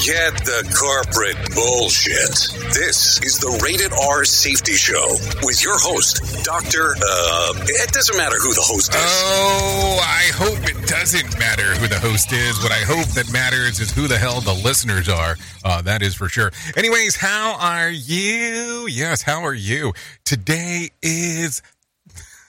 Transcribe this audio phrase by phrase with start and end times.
[0.00, 2.32] Forget the corporate bullshit.
[2.72, 5.12] This is the Rated R Safety Show
[5.42, 6.96] with your host, Dr.
[6.96, 8.96] Uh, it doesn't matter who the host is.
[8.98, 12.62] Oh, I hope it doesn't matter who the host is.
[12.62, 15.36] What I hope that matters is who the hell the listeners are.
[15.66, 16.50] Uh, that is for sure.
[16.78, 18.86] Anyways, how are you?
[18.88, 19.92] Yes, how are you?
[20.24, 21.60] Today is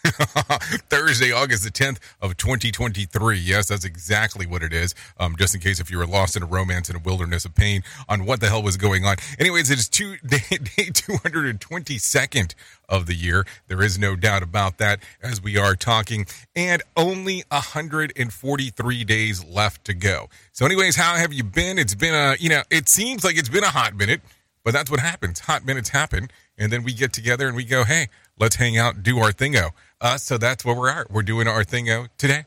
[0.89, 3.37] Thursday, August the 10th of 2023.
[3.37, 4.95] Yes, that's exactly what it is.
[5.19, 7.53] Um, just in case if you were lost in a romance in a wilderness of
[7.53, 9.17] pain on what the hell was going on.
[9.39, 12.55] Anyways, it is two, day, day 222nd
[12.89, 13.45] of the year.
[13.67, 16.25] There is no doubt about that as we are talking
[16.55, 20.29] and only 143 days left to go.
[20.51, 21.77] So anyways, how have you been?
[21.77, 24.21] It's been a, you know, it seems like it's been a hot minute,
[24.63, 25.41] but that's what happens.
[25.41, 26.29] Hot minutes happen.
[26.57, 28.09] And then we get together and we go, hey,
[28.41, 29.69] let's hang out, do our thingo.
[30.01, 31.11] Uh, so that's where we're at.
[31.11, 32.45] We're doing our thingo today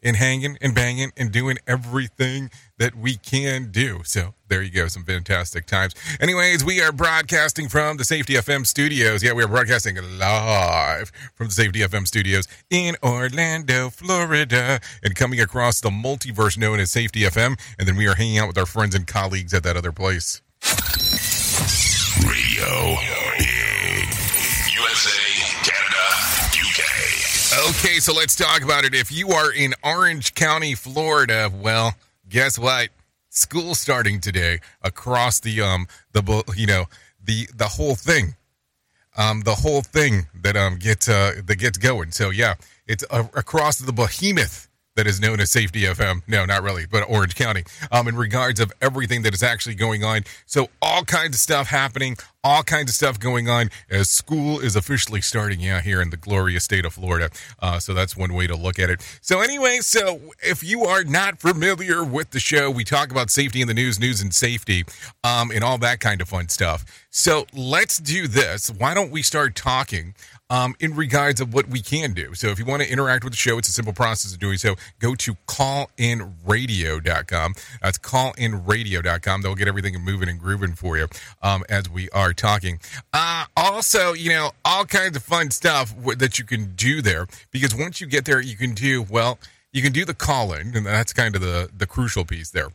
[0.00, 4.02] and hanging and banging and doing everything that we can do.
[4.04, 5.94] So there you go, some fantastic times.
[6.20, 9.24] Anyways, we are broadcasting from the Safety FM studios.
[9.24, 15.40] Yeah, we are broadcasting live from the Safety FM studios in Orlando, Florida, and coming
[15.40, 17.58] across the multiverse known as Safety FM.
[17.78, 20.42] And then we are hanging out with our friends and colleagues at that other place.
[22.22, 22.96] Radio
[27.56, 28.94] Okay, so let's talk about it.
[28.94, 31.94] If you are in Orange County, Florida, well,
[32.28, 32.88] guess what?
[33.28, 36.86] School starting today across the um the you know
[37.22, 38.34] the the whole thing,
[39.16, 42.10] um the whole thing that um gets uh that gets going.
[42.10, 42.54] So yeah,
[42.88, 46.22] it's uh, across the behemoth that is known as Safety FM.
[46.28, 47.64] No, not really, but Orange County.
[47.90, 50.22] Um, in regards of everything that is actually going on.
[50.46, 54.76] So all kinds of stuff happening, all kinds of stuff going on as school is
[54.76, 57.30] officially starting yeah, here in the glorious state of Florida.
[57.60, 59.02] Uh, so that's one way to look at it.
[59.20, 63.62] So anyway, so if you are not familiar with the show, we talk about safety
[63.62, 64.84] in the news, news and safety,
[65.24, 66.84] um, and all that kind of fun stuff.
[67.10, 68.70] So let's do this.
[68.70, 70.14] Why don't we start talking
[70.50, 72.34] um, in regards of what we can do.
[72.34, 74.58] So if you want to interact with the show, it's a simple process of doing
[74.58, 74.76] so.
[74.98, 77.54] Go to callinradio.com.
[77.82, 79.42] That's callinradio.com.
[79.42, 81.08] They'll get everything moving and grooving for you
[81.42, 82.78] um, as we are talking.
[83.12, 87.74] Uh, also, you know, all kinds of fun stuff that you can do there because
[87.74, 89.38] once you get there, you can do, well,
[89.72, 92.68] you can do the call in, and that's kind of the, the crucial piece there.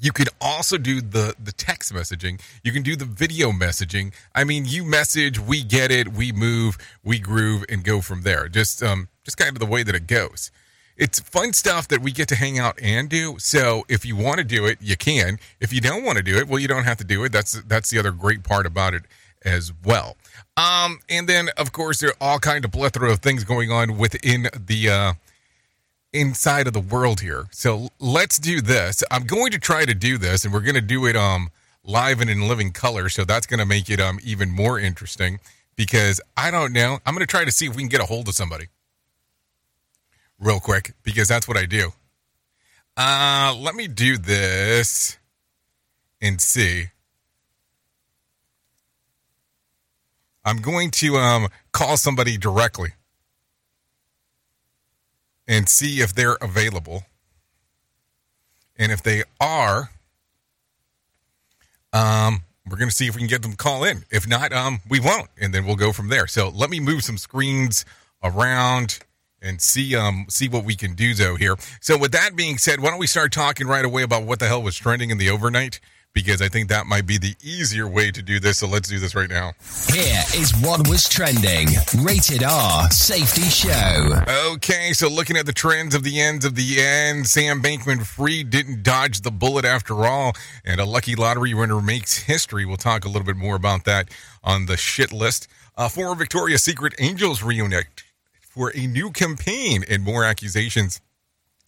[0.00, 2.40] You can also do the the text messaging.
[2.62, 4.12] You can do the video messaging.
[4.34, 8.48] I mean, you message, we get it, we move, we groove, and go from there.
[8.48, 10.50] Just um, just kind of the way that it goes.
[10.96, 13.36] It's fun stuff that we get to hang out and do.
[13.38, 15.38] So if you want to do it, you can.
[15.60, 17.30] If you don't want to do it, well, you don't have to do it.
[17.30, 19.04] That's that's the other great part about it
[19.44, 20.16] as well.
[20.56, 23.96] Um, and then, of course, there are all kind of plethora of things going on
[23.96, 25.12] within the uh,
[26.12, 27.46] inside of the world here.
[27.50, 29.02] So let's do this.
[29.10, 31.50] I'm going to try to do this, and we're going to do it um
[31.84, 33.08] live and in living color.
[33.08, 35.40] So that's going to make it um even more interesting
[35.76, 36.98] because I don't know.
[37.06, 38.66] I'm going to try to see if we can get a hold of somebody
[40.38, 41.92] real quick because that's what I do.
[42.96, 45.18] Uh, let me do this
[46.20, 46.86] and see.
[50.44, 52.94] I'm going to um, call somebody directly
[55.48, 57.04] and see if they're available.
[58.76, 59.90] And if they are,
[61.92, 64.04] um, we're going to see if we can get them to call in.
[64.10, 66.26] If not, um, we won't, and then we'll go from there.
[66.26, 67.84] So let me move some screens
[68.22, 69.00] around
[69.40, 71.56] and see um see what we can do though here.
[71.80, 74.48] So with that being said, why don't we start talking right away about what the
[74.48, 75.80] hell was trending in the overnight?
[76.14, 78.58] Because I think that might be the easier way to do this.
[78.58, 79.52] So let's do this right now.
[79.92, 81.68] Here is what was trending.
[82.02, 84.24] Rated R Safety Show.
[84.52, 88.50] Okay, so looking at the trends of the ends of the end, Sam Bankman Fried
[88.50, 90.32] didn't dodge the bullet after all,
[90.64, 92.64] and a lucky lottery winner makes history.
[92.64, 94.08] We'll talk a little bit more about that
[94.42, 95.46] on the shit list.
[95.76, 98.02] Uh, former Victoria's Secret Angels reunite
[98.40, 101.00] for a new campaign and more accusations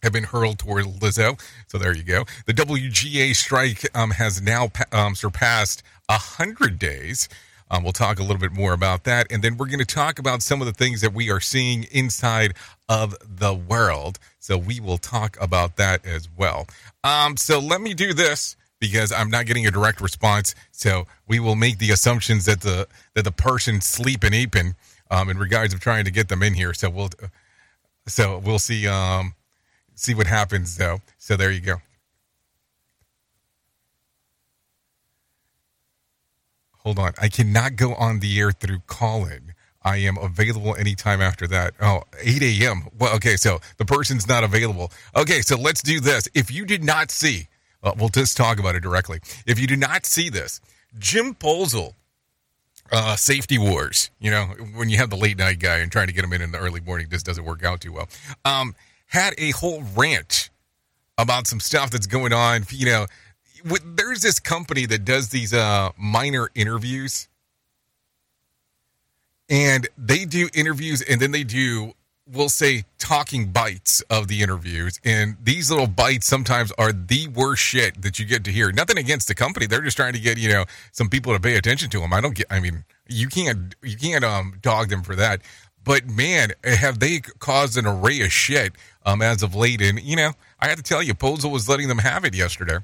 [0.03, 1.39] have been hurled toward Lizzo.
[1.67, 2.25] So there you go.
[2.45, 7.29] The WGA strike um, has now um, surpassed 100 days.
[7.69, 9.31] Um, we'll talk a little bit more about that.
[9.31, 11.83] And then we're going to talk about some of the things that we are seeing
[11.91, 12.53] inside
[12.89, 14.19] of the world.
[14.39, 16.67] So we will talk about that as well.
[17.03, 20.53] Um, so let me do this because I'm not getting a direct response.
[20.71, 24.75] So we will make the assumptions that the that the person sleeping aping
[25.09, 26.73] um, in regards of trying to get them in here.
[26.73, 27.11] So we'll
[28.07, 29.33] so we'll see um,
[30.01, 30.99] see what happens though.
[31.17, 31.75] So there you go.
[36.79, 37.13] Hold on.
[37.21, 39.53] I cannot go on the air through calling.
[39.83, 41.73] I am available anytime after that.
[41.79, 42.87] Oh, 8 a.m.
[42.97, 44.91] Well, okay, so the person's not available.
[45.15, 46.27] Okay, so let's do this.
[46.33, 47.47] If you did not see,
[47.83, 49.19] uh, we'll just talk about it directly.
[49.45, 50.61] If you did not see this,
[50.99, 51.93] Jim Posel,
[52.91, 54.45] uh, safety wars, you know,
[54.75, 56.59] when you have the late night guy and trying to get him in in the
[56.59, 58.09] early morning just doesn't work out too well,
[58.45, 58.75] um,
[59.11, 60.49] had a whole rant
[61.17, 63.05] about some stuff that's going on, you know,
[63.83, 67.27] there's this company that does these uh, minor interviews.
[69.49, 71.93] And they do interviews and then they do
[72.31, 74.99] we'll say talking bites of the interviews.
[75.03, 78.71] And these little bites sometimes are the worst shit that you get to hear.
[78.71, 79.65] Nothing against the company.
[79.65, 82.21] They're just trying to get you know some people to pay attention to them i
[82.21, 85.41] don't get i mean you can't you can't um dog them for that.
[85.83, 88.73] But man have they caused an array of shit
[89.05, 91.87] um as of late and you know i have to tell you Posel was letting
[91.87, 92.77] them have it yesterday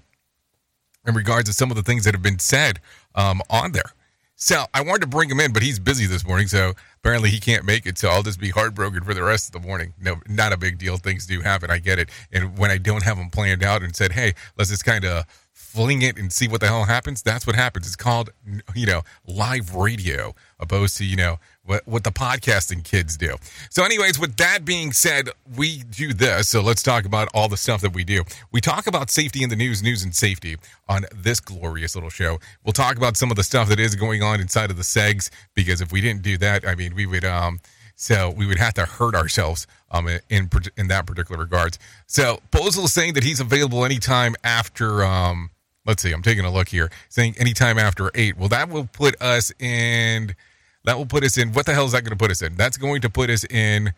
[1.08, 2.80] in regards to some of the things that have been said
[3.16, 3.94] um, on there.
[4.36, 7.40] So I wanted to bring him in, but he's busy this morning, so apparently he
[7.40, 7.98] can't make it.
[7.98, 9.94] So I'll just be heartbroken for the rest of the morning.
[10.00, 10.98] No, not a big deal.
[10.98, 11.72] Things do happen.
[11.72, 12.12] I get it.
[12.32, 15.26] And when I don't have them planned out and said, hey, let's just kind of
[15.68, 17.86] fling it and see what the hell happens, that's what happens.
[17.86, 18.32] It's called,
[18.74, 23.36] you know, live radio, opposed to, you know, what, what the podcasting kids do.
[23.70, 26.50] So, anyways, with that being said, we do this.
[26.50, 28.24] So, let's talk about all the stuff that we do.
[28.52, 30.56] We talk about safety in the news, news and safety
[30.88, 32.40] on this glorious little show.
[32.64, 35.30] We'll talk about some of the stuff that is going on inside of the segs
[35.54, 37.60] because if we didn't do that, I mean, we would, um,
[37.96, 41.78] so we would have to hurt ourselves um, in in that particular regards.
[42.06, 45.04] So Posel is saying that he's available anytime after.
[45.04, 45.52] Um,
[45.88, 48.38] let's see, I'm taking a look here, saying anytime after eight.
[48.38, 50.36] Well, that will put us in
[50.84, 51.52] that will put us in.
[51.54, 52.56] What the hell is that going to put us in?
[52.56, 53.94] That's going to put us in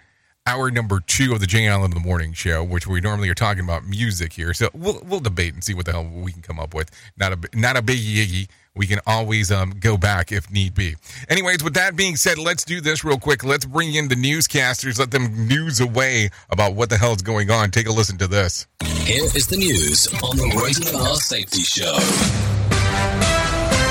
[0.46, 3.36] hour number two of the Jay Allen in the Morning Show, which we normally are
[3.36, 4.54] talking about music here.
[4.54, 6.90] So we'll we'll debate and see what the hell we can come up with.
[7.18, 8.48] Not a not a biggie.
[8.80, 10.96] We can always um, go back if need be.
[11.28, 13.44] Anyways, with that being said, let's do this real quick.
[13.44, 14.98] Let's bring in the newscasters.
[14.98, 17.72] Let them news away about what the hell is going on.
[17.72, 18.68] Take a listen to this.
[19.04, 21.98] Here is the news on the Rated R Safety Show.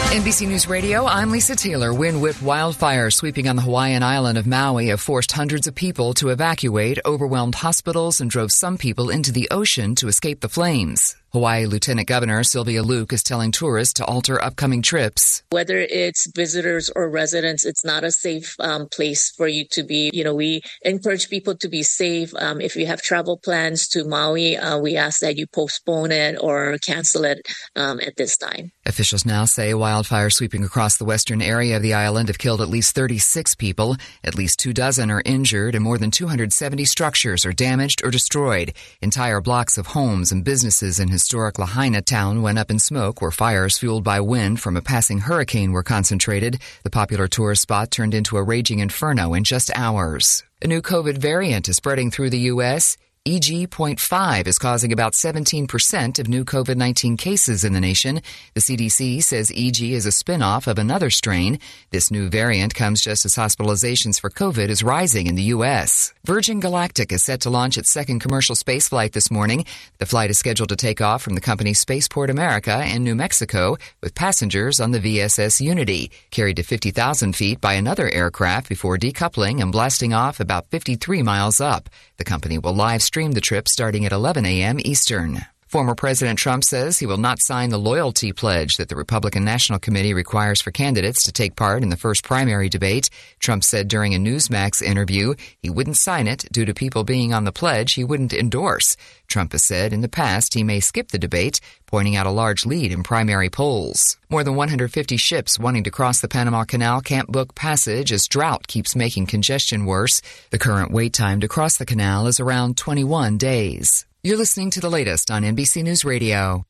[0.09, 1.93] NBC News Radio, I'm Lisa Taylor.
[1.93, 6.15] Wind whipped wildfires sweeping on the Hawaiian island of Maui have forced hundreds of people
[6.15, 11.15] to evacuate, overwhelmed hospitals, and drove some people into the ocean to escape the flames.
[11.33, 15.43] Hawaii Lieutenant Governor Sylvia Luke is telling tourists to alter upcoming trips.
[15.51, 20.11] Whether it's visitors or residents, it's not a safe um, place for you to be.
[20.15, 22.33] You know, we encourage people to be safe.
[22.39, 26.39] Um, if you have travel plans to Maui, uh, we ask that you postpone it
[26.41, 28.73] or cancel it um, at this time.
[28.87, 32.71] Officials now say wildfires sweeping across the western area of the island have killed at
[32.71, 33.97] least 36 people.
[34.25, 38.73] At least two dozen are injured, and more than 270 structures are damaged or destroyed.
[39.03, 43.31] Entire blocks of homes and businesses and Historic Lahaina town went up in smoke where
[43.31, 46.59] fires fueled by wind from a passing hurricane were concentrated.
[46.85, 50.43] The popular tourist spot turned into a raging inferno in just hours.
[50.63, 52.97] A new COVID variant is spreading through the U.S.
[53.27, 58.21] EG.5 is causing about 17% of new COVID 19 cases in the nation.
[58.55, 61.59] The CDC says EG is a spinoff of another strain.
[61.91, 66.15] This new variant comes just as hospitalizations for COVID is rising in the U.S.
[66.25, 69.65] Virgin Galactic is set to launch its second commercial space flight this morning.
[69.99, 73.77] The flight is scheduled to take off from the company's Spaceport America in New Mexico
[74.01, 79.61] with passengers on the VSS Unity, carried to 50,000 feet by another aircraft before decoupling
[79.61, 81.89] and blasting off about 53 miles up.
[82.19, 84.79] The company will live stream the trip starting at 11 a.m.
[84.81, 85.47] Eastern.
[85.69, 89.79] Former President Trump says he will not sign the loyalty pledge that the Republican National
[89.79, 93.11] Committee requires for candidates to take part in the first primary debate.
[93.39, 97.45] Trump said during a Newsmax interview he wouldn't sign it due to people being on
[97.45, 98.97] the pledge he wouldn't endorse.
[99.27, 102.65] Trump has said in the past he may skip the debate, pointing out a large
[102.65, 104.17] lead in primary polls.
[104.31, 108.69] More than 150 ships wanting to cross the Panama Canal can't book passage as drought
[108.69, 110.23] keeps making congestion worse.
[110.49, 114.07] The current wait time to cross the canal is around 21 days.
[114.23, 116.67] You're listening to the latest on NBC News Radio.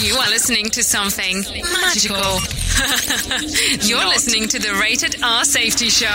[0.00, 1.38] You are listening to something
[1.82, 2.38] magical.
[3.88, 6.06] You're listening to the Rated R Safety Show.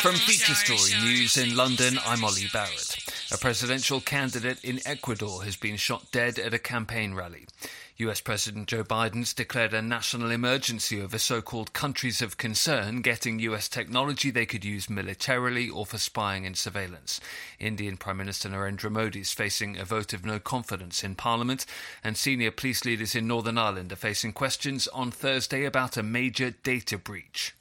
[0.00, 2.96] From Feature Story News in London, I'm Ollie Barrett.
[3.30, 7.46] A presidential candidate in Ecuador has been shot dead at a campaign rally.
[7.98, 13.38] US President Joe Biden's declared a national emergency over so called countries of concern getting
[13.40, 17.20] US technology they could use militarily or for spying and surveillance.
[17.58, 21.66] Indian Prime Minister Narendra Modi is facing a vote of no confidence in Parliament,
[22.02, 26.50] and senior police leaders in Northern Ireland are facing questions on Thursday about a major
[26.50, 27.54] data breach.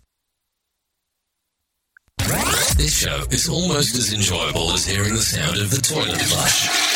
[2.76, 6.95] This show is almost as enjoyable as hearing the sound of the toilet flush.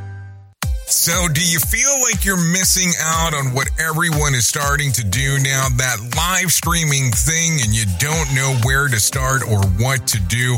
[0.91, 5.39] So, do you feel like you're missing out on what everyone is starting to do
[5.39, 5.69] now?
[5.77, 10.57] That live streaming thing, and you don't know where to start or what to do?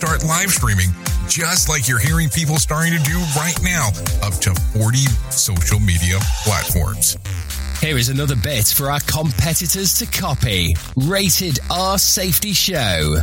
[0.01, 0.89] start live streaming
[1.27, 3.89] just like you're hearing people starting to do right now,
[4.23, 4.97] up to 40
[5.29, 7.17] social media platforms.
[7.79, 10.75] Here is another bit for our competitors to copy.
[10.95, 13.17] Rated R Safety Show.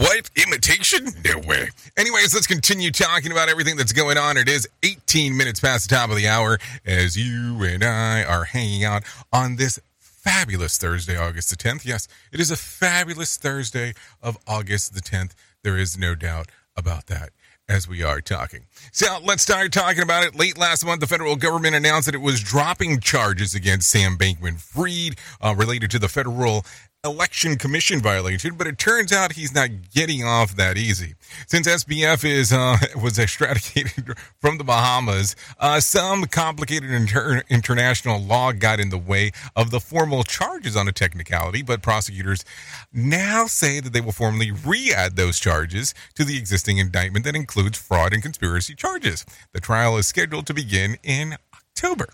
[0.00, 0.30] What?
[0.36, 1.08] Imitation?
[1.24, 1.70] No way.
[1.96, 4.36] Anyways, let's continue talking about everything that's going on.
[4.36, 8.44] It is 18 minutes past the top of the hour as you and I are
[8.44, 9.80] hanging out on this
[10.22, 11.84] fabulous Thursday, August the 10th.
[11.84, 15.32] Yes, it is a fabulous Thursday of August the 10th.
[15.64, 17.30] There is no doubt about that
[17.68, 18.66] as we are talking.
[18.92, 20.34] So let's start talking about it.
[20.34, 24.60] Late last month, the federal government announced that it was dropping charges against Sam Bankman
[24.60, 26.64] Fried uh, related to the federal
[27.04, 31.14] election commission violation, but it turns out he's not getting off that easy.
[31.48, 38.52] Since SBF is uh, was extradited from the Bahamas, uh, some complicated inter- international law
[38.52, 42.44] got in the way of the formal charges on a technicality, but prosecutors
[42.92, 47.76] now say that they will formally re-add those charges to the existing indictment that includes
[47.76, 49.26] fraud and conspiracy charges.
[49.52, 52.06] The trial is scheduled to begin in October.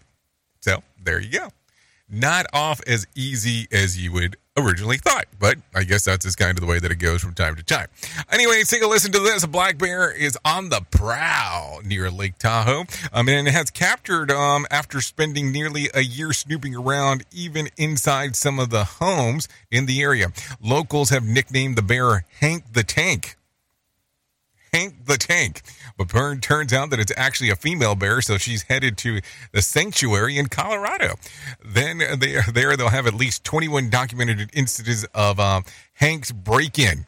[0.61, 1.48] So there you go.
[2.09, 6.51] Not off as easy as you would originally thought, but I guess that's just kind
[6.51, 7.88] of the way that it goes from time to time.
[8.31, 9.42] Anyway, take a listen to this.
[9.44, 14.31] A black bear is on the prowl near Lake Tahoe, um, and it has captured
[14.31, 19.87] um, after spending nearly a year snooping around, even inside some of the homes in
[19.87, 20.29] the area.
[20.61, 23.38] Locals have nicknamed the bear Hank the Tank.
[24.79, 25.62] Hank the Tank.
[25.97, 29.21] But Byrne turns out that it's actually a female bear, so she's headed to
[29.53, 31.17] the sanctuary in Colorado.
[31.64, 35.64] Then they, there they'll have at least 21 documented instances of um,
[35.95, 37.07] Hank's break-in.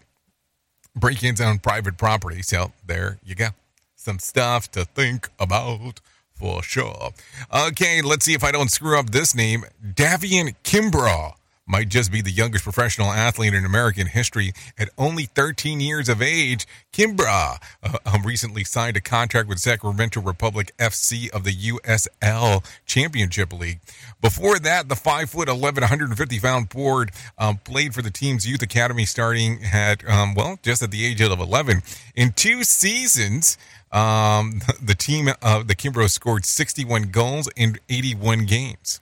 [0.96, 2.42] break ins on private property.
[2.42, 3.48] So there you go.
[3.94, 6.00] Some stuff to think about
[6.34, 7.10] for sure.
[7.54, 9.64] Okay, let's see if I don't screw up this name.
[9.94, 11.34] Davian Kimbrough
[11.70, 16.20] might just be the youngest professional athlete in American history at only 13 years of
[16.20, 16.66] age.
[16.92, 23.52] Kimbra uh, um, recently signed a contract with Sacramento Republic FC of the USL Championship
[23.52, 23.80] League.
[24.20, 28.62] Before that, the 5 foot 11, 150 pound forward um, played for the team's youth
[28.62, 31.82] academy starting at, um, well, just at the age of 11.
[32.16, 33.56] In two seasons,
[33.92, 39.00] um, the team, uh, the Kimbrough scored 61 goals in 81 games.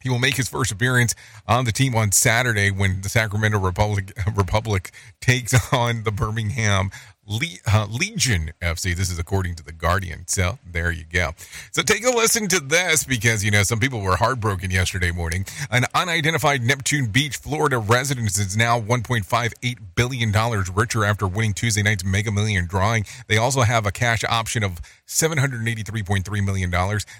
[0.00, 1.14] He will make his first appearance
[1.46, 6.90] on the team on Saturday when the Sacramento Republic Republic takes on the Birmingham
[7.26, 8.94] Le- uh, Legion FC.
[8.94, 10.24] This is according to The Guardian.
[10.28, 11.32] So there you go.
[11.72, 15.44] So take a listen to this because, you know, some people were heartbroken yesterday morning.
[15.70, 22.04] An unidentified Neptune Beach, Florida resident is now $1.58 billion richer after winning Tuesday night's
[22.04, 23.04] Mega Million drawing.
[23.26, 26.70] They also have a cash option of $783.3 million.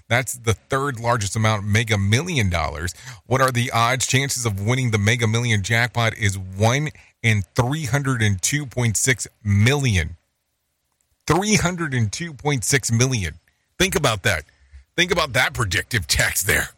[0.08, 2.94] That's the third largest amount, Mega Million dollars.
[3.26, 4.06] What are the odds?
[4.06, 6.90] Chances of winning the Mega Million jackpot is 1
[7.26, 10.16] and 302.6 million.
[11.26, 13.34] 302.6 million.
[13.80, 14.44] Think about that.
[14.96, 16.68] Think about that predictive tax there.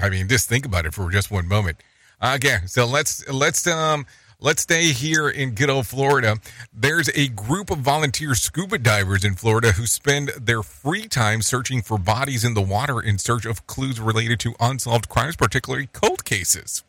[0.00, 1.78] I mean, just think about it for just one moment.
[2.24, 4.06] Okay, so let's let's um
[4.38, 6.36] let's stay here in good old Florida.
[6.72, 11.82] There's a group of volunteer scuba divers in Florida who spend their free time searching
[11.82, 16.24] for bodies in the water in search of clues related to unsolved crimes, particularly cold
[16.24, 16.84] cases.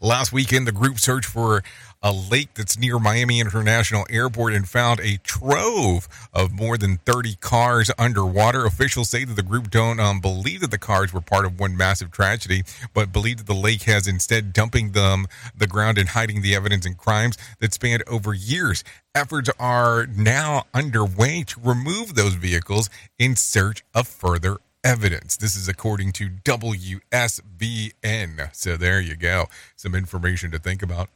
[0.00, 1.62] Last weekend, the group searched for
[2.02, 7.36] a lake that's near Miami International Airport and found a trove of more than 30
[7.36, 8.64] cars underwater.
[8.64, 11.76] Officials say that the group don't um, believe that the cars were part of one
[11.76, 12.62] massive tragedy,
[12.94, 16.86] but believe that the lake has instead dumping them the ground and hiding the evidence
[16.86, 18.84] and crimes that spanned over years.
[19.14, 25.36] Efforts are now underway to remove those vehicles in search of further evidence.
[25.36, 28.54] This is according to WSVN.
[28.54, 29.46] So there you go.
[29.74, 31.08] Some information to think about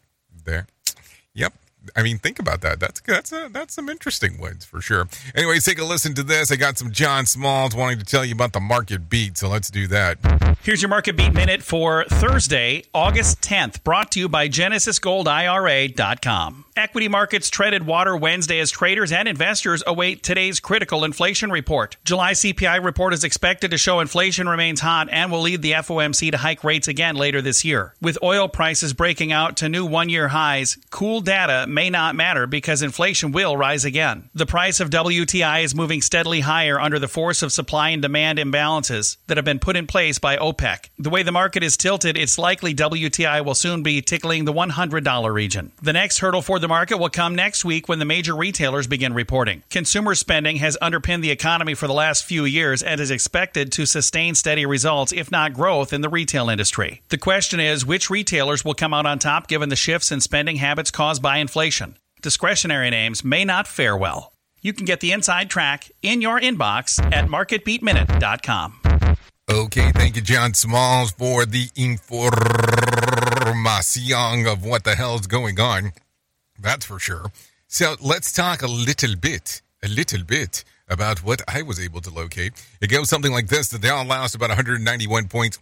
[0.45, 0.67] there.
[1.35, 1.53] Yep.
[1.97, 2.79] I mean, think about that.
[2.79, 5.09] That's that's a, that's some interesting ones for sure.
[5.35, 6.53] Anyways, take a listen to this.
[6.53, 9.71] I got some John Smalls wanting to tell you about the market beat, so let's
[9.71, 10.19] do that.
[10.63, 16.67] Here's your market beat minute for Thursday, August 10th, brought to you by GenesisGoldIRA.com.
[16.77, 21.97] Equity markets treaded water Wednesday as traders and investors await today's critical inflation report.
[22.05, 26.31] July CPI report is expected to show inflation remains hot and will lead the FOMC
[26.31, 27.95] to hike rates again later this year.
[28.01, 32.47] With oil prices breaking out to new one year highs, cool data may not matter
[32.47, 34.31] because inflation will rise again.
[34.35, 38.39] The price of WTI is moving steadily higher under the force of supply and demand
[38.39, 40.91] imbalances that have been put in place by OPEC.
[40.99, 45.35] The way the market is tilted, it's likely WTI will soon be tickling the $100
[45.35, 45.73] region.
[45.83, 49.13] The next hurdle for the market will come next week when the major retailers begin
[49.15, 49.63] reporting.
[49.71, 53.87] Consumer spending has underpinned the economy for the last few years and is expected to
[53.87, 57.03] sustain steady results, if not growth, in the retail industry.
[57.09, 60.57] The question is which retailers will come out on top given the shifts in spending
[60.57, 61.97] habits caused by inflation?
[62.23, 64.33] Discretionary names may not fare well.
[64.61, 69.17] You can get the inside track in your inbox at marketbeatminute.com.
[69.51, 72.21] Okay, thank you, John Smalls, for the information
[74.47, 75.93] of what the hell's going on.
[76.61, 77.33] That's for sure.
[77.69, 82.11] So let's talk a little bit, a little bit about what I was able to
[82.11, 82.53] locate.
[82.81, 85.59] It goes something like this: the Dow lost about 191 points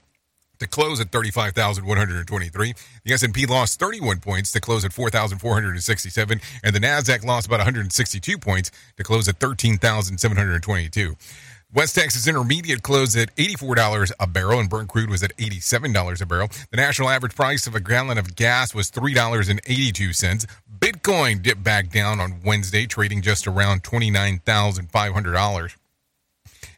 [0.59, 2.75] to close at 35,123.
[3.05, 8.39] The S&P lost 31 points to close at 4,467 and the Nasdaq lost about 162
[8.39, 11.17] points to close at 13,722.
[11.75, 16.27] West Texas Intermediate closed at $84 a barrel and Brent crude was at $87 a
[16.27, 16.49] barrel.
[16.71, 20.47] The national average price of a gallon of gas was $3.82.
[20.79, 25.75] Bitcoin dipped back down on Wednesday, trading just around $29,500.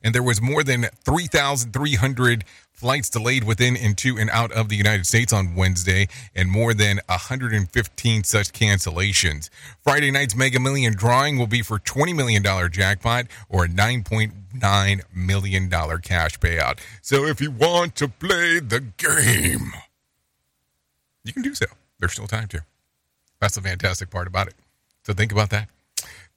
[0.02, 5.06] And there was more than 3,300 flights delayed within, into, and out of the United
[5.06, 9.50] States on Wednesday, and more than 115 such cancellations.
[9.82, 15.68] Friday night's Mega Million drawing will be for $20 million jackpot or a $9.9 million
[15.68, 16.78] cash payout.
[17.02, 19.72] So if you want to play the game,
[21.24, 21.66] you can do so.
[21.98, 22.64] There's still time to.
[23.40, 24.54] That's the fantastic part about it.
[25.04, 25.68] So think about that.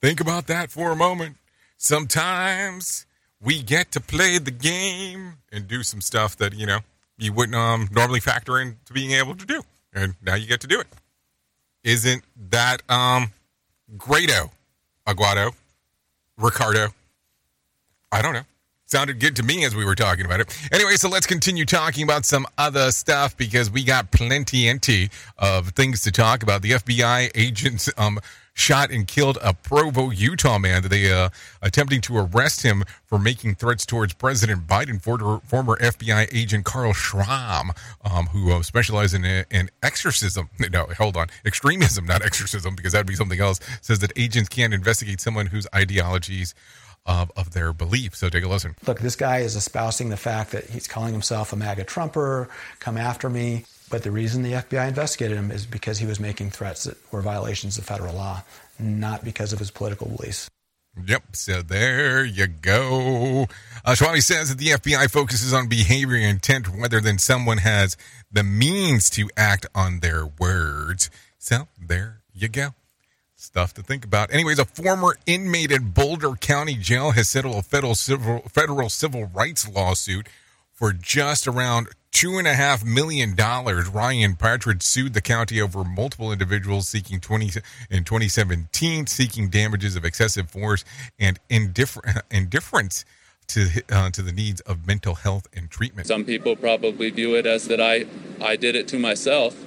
[0.02, 1.38] Think about that for a moment.
[1.78, 3.06] Sometimes
[3.44, 6.80] we get to play the game and do some stuff that, you know,
[7.18, 9.62] you wouldn't um, normally factor into being able to do.
[9.94, 10.88] And now you get to do it.
[11.84, 13.32] Isn't that um
[13.98, 14.52] greato,
[15.06, 15.54] Aguado,
[16.38, 16.88] Ricardo?
[18.12, 18.44] I don't know.
[18.86, 20.70] sounded good to me as we were talking about it.
[20.72, 24.88] Anyway, so let's continue talking about some other stuff because we got plenty and
[25.38, 26.62] of things to talk about.
[26.62, 28.20] The FBI agents um,
[28.54, 31.30] shot and killed a Provo, Utah man they uh,
[31.62, 35.02] attempting to arrest him for making threats towards President Biden.
[35.02, 37.72] Former, former FBI agent Carl Schramm,
[38.04, 40.50] um, who uh, specializes in, in exorcism.
[40.74, 43.60] No, hold on, extremism, not exorcism, because that'd be something else.
[43.82, 46.56] Says that agents can't investigate someone whose ideologies
[47.06, 48.16] of, of their belief.
[48.16, 48.76] So take a listen.
[48.88, 52.98] Look, this guy is espousing the fact that he's calling himself a MAGA Trumper, come
[52.98, 53.66] after me.
[53.94, 57.22] But the reason the FBI investigated him is because he was making threats that were
[57.22, 58.42] violations of federal law,
[58.80, 60.50] not because of his political beliefs.
[61.06, 63.46] Yep, so there you go.
[63.86, 67.96] Uh, says that the FBI focuses on behavior and intent rather than someone has
[68.32, 71.12] the means to act on their words.
[71.38, 72.70] So there you go.
[73.36, 74.34] Stuff to think about.
[74.34, 79.26] Anyways, a former inmate at Boulder County Jail has settled a federal civil, federal civil
[79.26, 80.28] rights lawsuit
[80.72, 83.90] for just around two and a half million dollars.
[83.90, 90.06] Ryan Partridge sued the county over multiple individuals seeking 20 in 2017, seeking damages of
[90.06, 90.86] excessive force
[91.20, 93.04] and indiffer- indifference
[93.48, 96.08] to uh, to the needs of mental health and treatment.
[96.08, 98.06] Some people probably view it as that I
[98.42, 99.62] I did it to myself,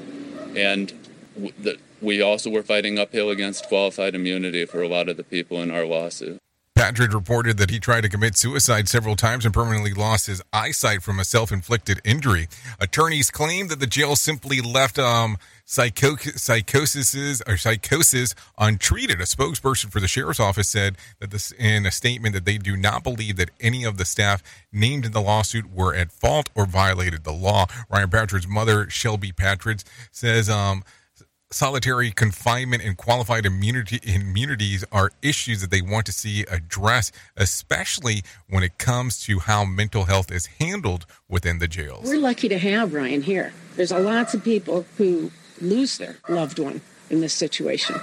[0.56, 0.94] and
[1.34, 5.24] w- that we also were fighting uphill against qualified immunity for a lot of the
[5.24, 6.40] people in our lawsuit.
[6.76, 11.02] Patridge reported that he tried to commit suicide several times and permanently lost his eyesight
[11.02, 12.48] from a self-inflicted injury.
[12.78, 19.22] Attorneys claim that the jail simply left um, psycho- psychosis or psychosis untreated.
[19.22, 22.76] A spokesperson for the sheriff's office said that this in a statement that they do
[22.76, 26.66] not believe that any of the staff named in the lawsuit were at fault or
[26.66, 27.64] violated the law.
[27.90, 30.84] Ryan Patridge's mother, Shelby Patridge, says um,
[31.56, 38.22] solitary confinement and qualified immunity immunities are issues that they want to see addressed, especially
[38.48, 42.04] when it comes to how mental health is handled within the jails.
[42.04, 43.54] We're lucky to have Ryan here.
[43.74, 47.96] There's a lots of people who lose their loved one in this situation.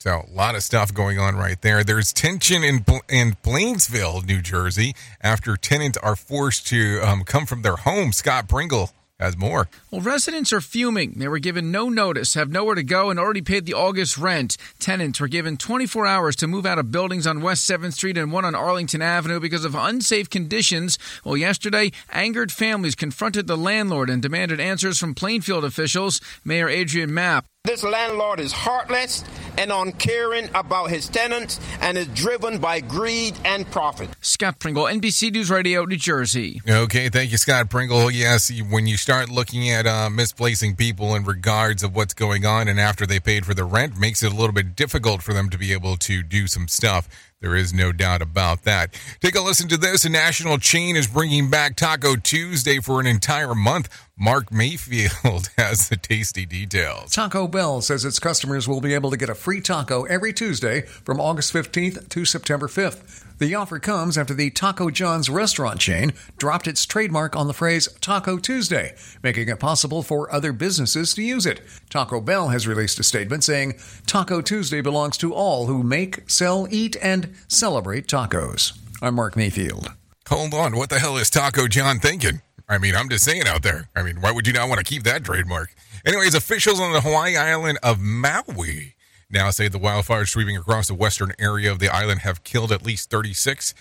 [0.00, 1.84] So a lot of stuff going on right there.
[1.84, 7.62] There's tension in in Blanesville, New Jersey, after tenants are forced to um, come from
[7.62, 8.12] their home.
[8.12, 9.68] Scott Pringle has more.
[9.90, 11.14] Well, residents are fuming.
[11.16, 14.56] They were given no notice, have nowhere to go, and already paid the August rent.
[14.78, 18.30] Tenants were given 24 hours to move out of buildings on West 7th Street and
[18.30, 20.98] one on Arlington Avenue because of unsafe conditions.
[21.24, 26.20] Well, yesterday, angered families confronted the landlord and demanded answers from Plainfield officials.
[26.44, 29.24] Mayor Adrian Mapp this landlord is heartless
[29.58, 34.10] and uncaring about his tenants and is driven by greed and profit.
[34.20, 36.60] Scott Pringle, NBC News Radio, New Jersey.
[36.68, 38.10] Okay, thank you, Scott Pringle.
[38.10, 42.68] Yes, when you start looking at uh, misplacing people in regards of what's going on
[42.68, 45.50] and after they paid for the rent, makes it a little bit difficult for them
[45.50, 47.08] to be able to do some stuff.
[47.40, 48.98] There is no doubt about that.
[49.20, 50.04] Take a listen to this.
[50.04, 53.88] A national chain is bringing back Taco Tuesday for an entire month.
[54.18, 57.12] Mark Mayfield has the tasty details.
[57.12, 60.80] Taco Bell says its customers will be able to get a free taco every Tuesday
[60.80, 63.24] from August 15th to September 5th.
[63.38, 67.88] The offer comes after the Taco John's restaurant chain dropped its trademark on the phrase
[68.00, 71.60] Taco Tuesday, making it possible for other businesses to use it.
[71.90, 73.74] Taco Bell has released a statement saying
[74.06, 78.78] Taco Tuesday belongs to all who make, sell, eat, and celebrate tacos.
[79.02, 79.92] I'm Mark Mayfield.
[80.28, 82.40] Hold on, what the hell is Taco John thinking?
[82.68, 83.88] I mean, I'm just saying out there.
[83.94, 85.74] I mean, why would you not want to keep that trademark?
[86.04, 88.96] Anyways, officials on the Hawaii island of Maui
[89.28, 92.86] now say the wildfires sweeping across the western area of the island have killed at
[92.86, 93.74] least 36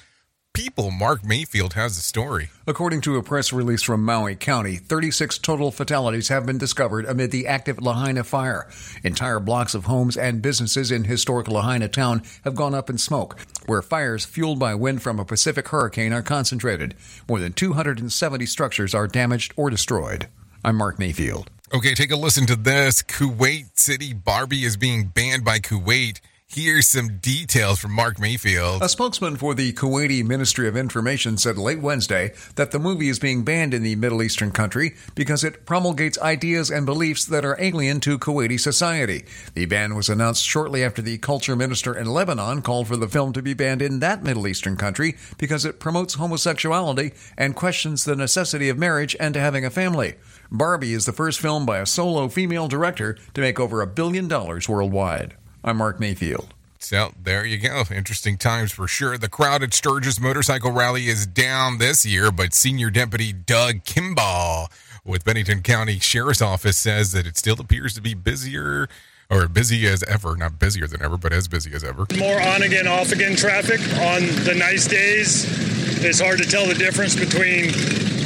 [0.55, 0.89] people.
[0.89, 2.49] Mark Mayfield has the story.
[2.65, 7.31] According to a press release from Maui County, 36 total fatalities have been discovered amid
[7.31, 8.67] the active Lahaina fire.
[9.03, 13.37] Entire blocks of homes and businesses in historic Lahaina town have gone up in smoke,
[13.65, 16.95] where fires fueled by wind from a Pacific hurricane are concentrated.
[17.27, 20.27] More than 270 structures are damaged or destroyed.
[20.63, 21.51] I'm Mark Mayfield.
[21.73, 23.03] Okay, take a listen to this.
[23.03, 26.21] Kuwait City Barbie is being banned by Kuwait.
[26.55, 28.81] Here's some details from Mark Mayfield.
[28.81, 33.19] A spokesman for the Kuwaiti Ministry of Information said late Wednesday that the movie is
[33.19, 37.59] being banned in the Middle Eastern country because it promulgates ideas and beliefs that are
[37.59, 39.25] alien to Kuwaiti society.
[39.53, 43.33] The ban was announced shortly after the culture minister in Lebanon called for the film
[43.33, 48.15] to be banned in that Middle Eastern country because it promotes homosexuality and questions the
[48.15, 50.15] necessity of marriage and having a family.
[50.49, 54.29] Barbie is the first film by a solo female director to make over a billion
[54.29, 55.35] dollars worldwide.
[55.65, 56.53] I'm Mark Mayfield.
[56.77, 57.83] So there you go.
[57.91, 59.17] Interesting times for sure.
[59.17, 64.69] The crowd at Sturgis Motorcycle Rally is down this year, but Senior Deputy Doug Kimball
[65.03, 68.87] with Pennington County Sheriff's Office says that it still appears to be busier
[69.31, 70.37] or busy as ever.
[70.37, 72.05] Not busier than ever, but as busy as ever.
[72.15, 75.75] More on again, off again traffic on the nice days
[76.05, 77.71] it's hard to tell the difference between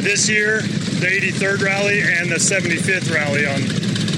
[0.04, 3.62] this year, the 83rd rally, and the 75th rally on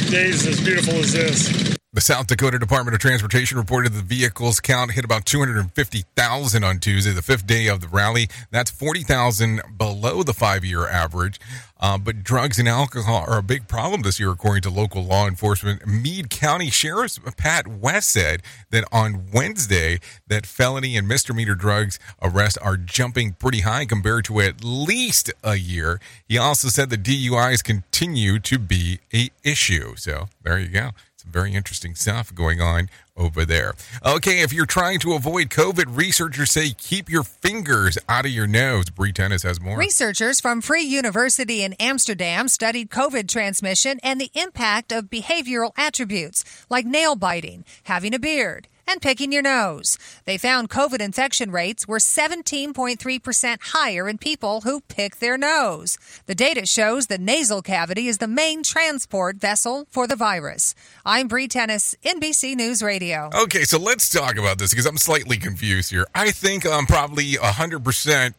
[0.10, 1.78] days as beautiful as this.
[1.94, 7.12] The South Dakota Department of Transportation reported the vehicles count hit about 250,000 on Tuesday,
[7.12, 8.30] the fifth day of the rally.
[8.50, 11.38] That's 40,000 below the five year average.
[11.82, 15.28] Uh, but drugs and alcohol are a big problem this year, according to local law
[15.28, 15.86] enforcement.
[15.86, 22.58] Meade County Sheriff Pat West said that on Wednesday that felony and misdemeanor drugs arrests
[22.60, 26.00] are jumping pretty high compared to at least a year.
[26.26, 29.96] He also said the DUIs continue to be a issue.
[29.98, 30.92] So there you go.
[31.32, 33.74] Very interesting stuff going on over there.
[34.06, 38.48] Okay, if you're trying to avoid COVID, researchers say keep your fingers out of your
[38.48, 38.90] nose.
[38.90, 39.78] Bree Tennis has more.
[39.78, 46.44] Researchers from Free University in Amsterdam studied COVID transmission and the impact of behavioral attributes
[46.70, 49.98] like nail biting, having a beard, and picking your nose.
[50.26, 55.98] They found COVID infection rates were 17.3% higher in people who pick their nose.
[56.26, 60.76] The data shows the nasal cavity is the main transport vessel for the virus.
[61.06, 63.30] I'm Bree Tennis, NBC News Radio.
[63.34, 66.06] Okay, so let's talk about this because I'm slightly confused here.
[66.14, 68.34] I think um, probably 100%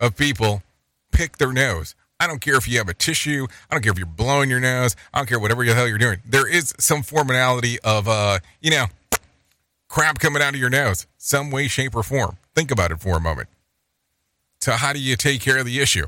[0.00, 0.62] of people
[1.12, 1.94] pick their nose.
[2.18, 3.46] I don't care if you have a tissue.
[3.68, 4.96] I don't care if you're blowing your nose.
[5.12, 6.20] I don't care whatever the hell you're doing.
[6.24, 8.86] There is some formality of, uh, you know,
[9.92, 12.38] crap coming out of your nose, some way, shape, or form.
[12.54, 13.48] Think about it for a moment.
[14.62, 16.06] So, how do you take care of the issue?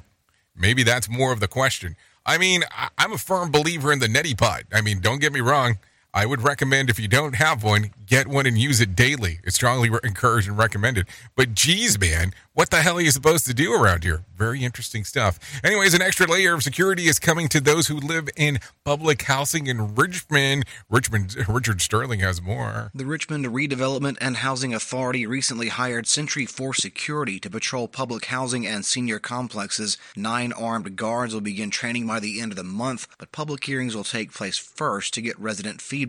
[0.57, 1.95] Maybe that's more of the question.
[2.25, 2.63] I mean,
[2.97, 4.63] I'm a firm believer in the neti pot.
[4.73, 5.77] I mean, don't get me wrong.
[6.15, 9.41] I would recommend if you don't have one, get one and use it daily.
[9.43, 11.09] It's strongly encouraged and recommended.
[11.35, 14.25] But geez, man, what the hell are you supposed to do around here?
[14.37, 15.41] Very interesting stuff.
[15.65, 19.67] Anyways, an extra layer of security is coming to those who live in public housing
[19.67, 20.65] in Richmond.
[20.89, 22.93] Richmond, Richard Sterling has more.
[22.95, 28.65] The Richmond Redevelopment and Housing Authority recently hired Sentry Force Security to patrol public housing
[28.65, 29.99] and senior complexes.
[30.15, 33.97] Nine armed guards will begin training by the end of the month, but public hearings
[33.97, 36.04] will take place first to get resident feedback.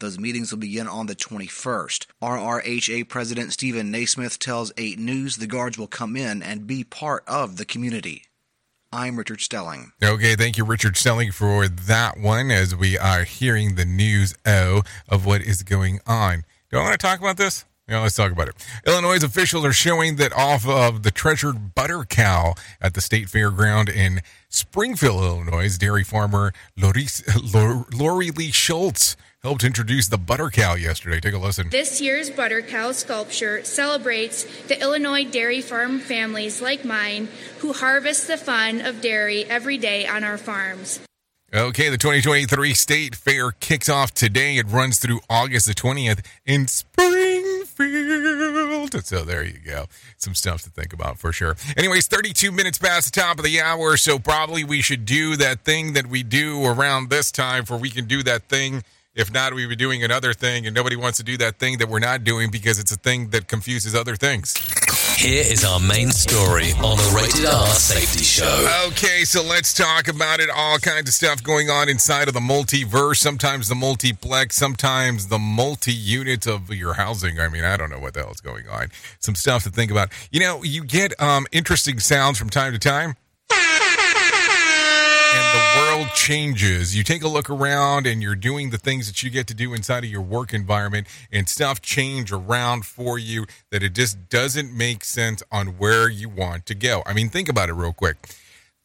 [0.00, 2.06] Those meetings will begin on the 21st.
[2.22, 7.24] RRHA President Steven Nesmith tells 8 News the guards will come in and be part
[7.26, 8.24] of the community.
[8.92, 9.90] I'm Richard Stelling.
[10.02, 14.82] Okay, thank you, Richard Stelling, for that one as we are hearing the news oh,
[15.08, 16.44] of what is going on.
[16.70, 17.64] Do I want to talk about this?
[17.86, 18.54] Yeah, let's talk about it.
[18.86, 23.94] Illinois officials are showing that off of the treasured butter cow at the state fairground
[23.94, 31.20] in Springfield, Illinois, dairy farmer Lori Lee Schultz helped introduce the butter cow yesterday.
[31.20, 31.68] Take a listen.
[31.68, 38.26] This year's butter cow sculpture celebrates the Illinois dairy farm families like mine who harvest
[38.28, 41.00] the fun of dairy every day on our farms.
[41.52, 44.56] Okay, the 2023 State Fair kicks off today.
[44.56, 46.66] It runs through August the 20th in
[49.04, 49.86] So there you go.
[50.16, 51.56] Some stuff to think about for sure.
[51.76, 55.64] Anyways, 32 minutes past the top of the hour, so probably we should do that
[55.64, 58.82] thing that we do around this time for we can do that thing
[59.14, 61.88] if not, we'd be doing another thing, and nobody wants to do that thing that
[61.88, 64.54] we're not doing because it's a thing that confuses other things.
[65.16, 68.84] Here is our main story on the Rated R Safety Show.
[68.88, 70.50] Okay, so let's talk about it.
[70.54, 73.16] All kinds of stuff going on inside of the multiverse.
[73.16, 77.40] Sometimes the multiplex, sometimes the multi unit of your housing.
[77.40, 78.88] I mean, I don't know what the hell is going on.
[79.20, 80.10] Some stuff to think about.
[80.30, 83.14] You know, you get um, interesting sounds from time to time
[85.34, 86.96] and the world changes.
[86.96, 89.74] You take a look around and you're doing the things that you get to do
[89.74, 94.72] inside of your work environment and stuff change around for you that it just doesn't
[94.72, 97.02] make sense on where you want to go.
[97.06, 98.16] I mean, think about it real quick.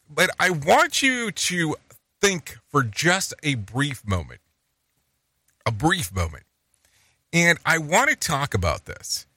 [0.09, 1.75] But I want you to
[2.19, 4.41] think for just a brief moment.
[5.65, 6.43] A brief moment.
[7.31, 9.27] And I want to talk about this.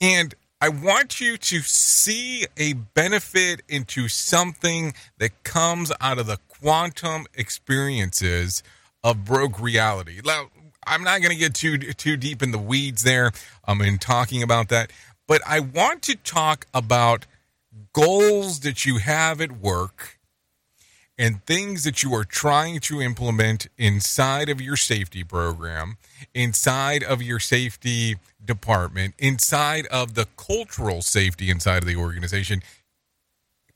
[0.00, 6.38] And I want you to see a benefit into something that comes out of the
[6.48, 8.62] quantum experiences
[9.02, 10.20] of broke reality.
[10.22, 10.50] Now,
[10.86, 13.32] I'm not going to get too too deep in the weeds there
[13.66, 14.92] um, in talking about that,
[15.26, 17.26] but I want to talk about
[17.94, 20.18] goals that you have at work
[21.20, 25.98] and things that you are trying to implement inside of your safety program,
[26.34, 32.62] inside of your safety department, inside of the cultural safety inside of the organization.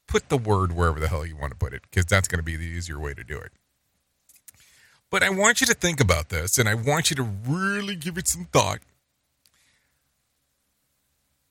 [0.07, 2.43] Put the word wherever the hell you want to put it, because that's going to
[2.43, 3.53] be the easier way to do it.
[5.11, 8.17] But I want you to think about this, and I want you to really give
[8.17, 8.79] it some thought.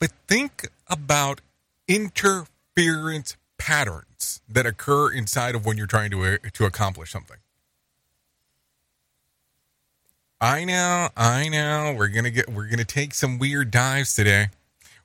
[0.00, 1.40] But think about
[1.86, 4.13] interference patterns
[4.48, 7.38] that occur inside of when you're trying to uh, to accomplish something.
[10.40, 11.94] I know, I know.
[11.96, 14.48] We're gonna get we're gonna take some weird dives today.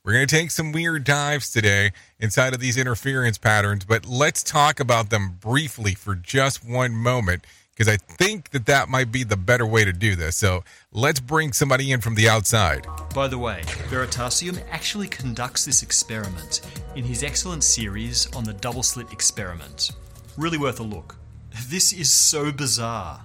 [0.04, 4.80] We're to take some weird dives today inside of these interference patterns, but let's talk
[4.80, 7.46] about them briefly for just one moment
[7.80, 10.36] because I think that that might be the better way to do this.
[10.36, 12.86] So let's bring somebody in from the outside.
[13.16, 16.60] By the way, Veritasium actually conducts this experiment
[16.98, 19.92] in his excellent series on the double slit experiment.
[20.36, 21.16] Really worth a look.
[21.70, 23.22] This is so bizarre.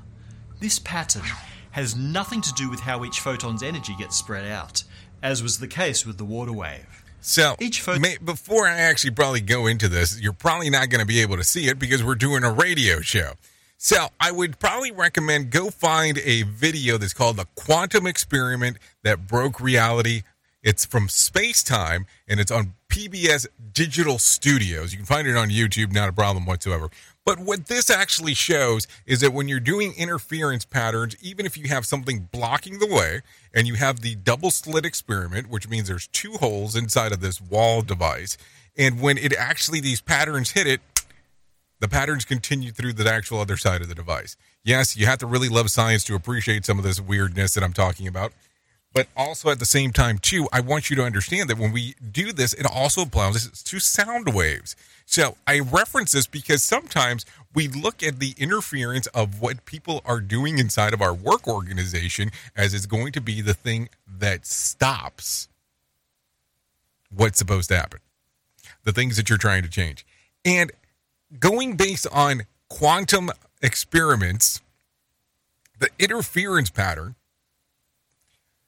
[0.61, 1.27] This pattern
[1.73, 4.85] has nothing to do with how each photon's energy gets spread out,
[5.21, 7.03] as was the case with the water wave.
[7.21, 11.07] So, each may, before I actually probably go into this, you're probably not going to
[11.07, 13.33] be able to see it because we're doing a radio show.
[13.77, 19.27] So, I would probably recommend go find a video that's called The Quantum Experiment That
[19.27, 20.23] Broke Reality.
[20.63, 24.93] It's from Space Time and it's on PBS Digital Studios.
[24.93, 26.89] You can find it on YouTube, not a problem whatsoever.
[27.27, 31.69] But what this actually shows is that when you're doing interference patterns, even if you
[31.69, 33.23] have something blocking the way
[33.53, 37.41] and you have the double slit experiment, which means there's two holes inside of this
[37.41, 38.37] wall device,
[38.77, 40.81] and when it actually, these patterns hit it,
[41.81, 44.37] the patterns continue through the actual other side of the device.
[44.63, 47.73] Yes, you have to really love science to appreciate some of this weirdness that I'm
[47.73, 48.33] talking about.
[48.95, 51.97] But also at the same time, too, I want you to understand that when we
[52.13, 54.77] do this, it also applies to sound waves.
[55.05, 60.21] So I reference this because sometimes we look at the interference of what people are
[60.21, 65.49] doing inside of our work organization as it's going to be the thing that stops
[67.11, 68.01] what's supposed to happen,
[68.85, 70.07] the things that you're trying to change.
[70.45, 70.71] And
[71.39, 73.31] going based on quantum
[73.63, 74.61] experiments,
[75.79, 77.15] the interference pattern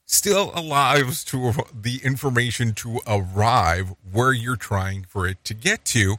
[0.05, 6.17] still allows to the information to arrive where you're trying for it to get to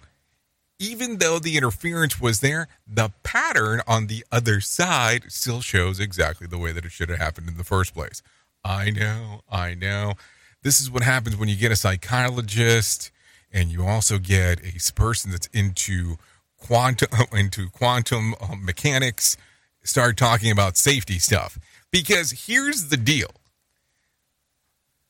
[0.78, 6.46] even though the interference was there, the pattern on the other side still shows exactly
[6.46, 8.22] the way that it should have happened in the first place.
[8.64, 10.14] I know, I know.
[10.62, 13.10] This is what happens when you get a psychologist
[13.52, 16.16] and you also get a person that's into
[16.58, 19.36] quantum into quantum um, mechanics
[19.82, 21.58] start talking about safety stuff
[21.90, 23.30] because here's the deal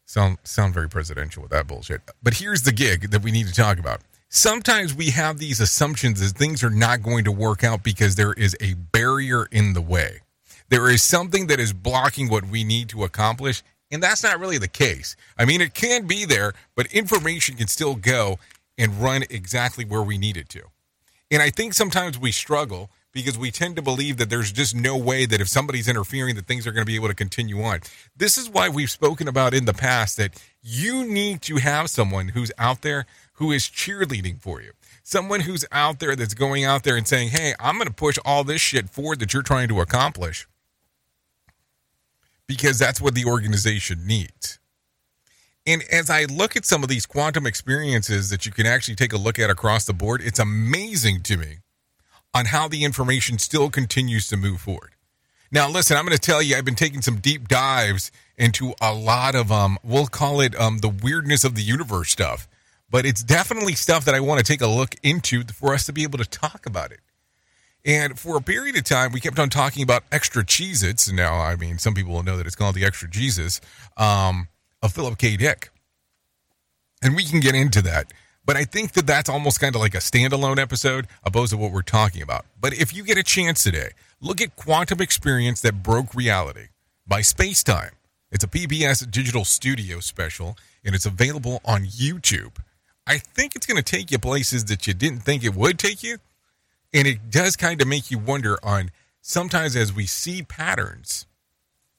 [0.05, 3.55] sound sound very presidential with that bullshit but here's the gig that we need to
[3.55, 7.83] talk about sometimes we have these assumptions that things are not going to work out
[7.83, 10.21] because there is a barrier in the way.
[10.69, 14.59] There is something that is blocking what we need to accomplish, and that's not really
[14.59, 15.17] the case.
[15.39, 18.39] I mean, it can be there, but information can still go
[18.77, 20.63] and run exactly where we need it to.
[21.31, 24.97] And I think sometimes we struggle because we tend to believe that there's just no
[24.97, 27.81] way that if somebody's interfering that things are going to be able to continue on.
[28.17, 32.29] This is why we've spoken about in the past that you need to have someone
[32.29, 34.73] who's out there who is cheerleading for you.
[35.03, 38.19] Someone who's out there that's going out there and saying, hey, I'm going to push
[38.25, 40.47] all this shit forward that you're trying to accomplish
[42.47, 44.58] because that's what the organization needs.
[45.69, 49.13] And as I look at some of these quantum experiences that you can actually take
[49.13, 51.59] a look at across the board, it's amazing to me
[52.35, 54.93] on how the information still continues to move forward.
[55.53, 58.93] Now, listen, I'm going to tell you, I've been taking some deep dives into a
[58.93, 62.49] lot of, um, we'll call it um, the weirdness of the universe stuff
[62.91, 65.93] but it's definitely stuff that I want to take a look into for us to
[65.93, 67.01] be able to talk about it.
[67.85, 71.11] And for a period of time, we kept on talking about extra Cheez Its.
[71.11, 73.61] Now, I mean, some people will know that it's called the Exegesis
[73.97, 74.49] um,
[74.83, 75.37] of Philip K.
[75.37, 75.71] Dick.
[77.03, 78.13] And we can get into that.
[78.45, 81.71] But I think that that's almost kind of like a standalone episode opposed to what
[81.71, 82.47] we're talking about.
[82.61, 86.69] But if you get a chance today, look at Quantum Experience That Broke Reality
[87.07, 87.91] by Spacetime.
[88.31, 92.57] It's a PBS digital studio special, and it's available on YouTube.
[93.07, 96.03] I think it's going to take you places that you didn't think it would take
[96.03, 96.19] you.
[96.93, 101.27] And it does kind of make you wonder on sometimes as we see patterns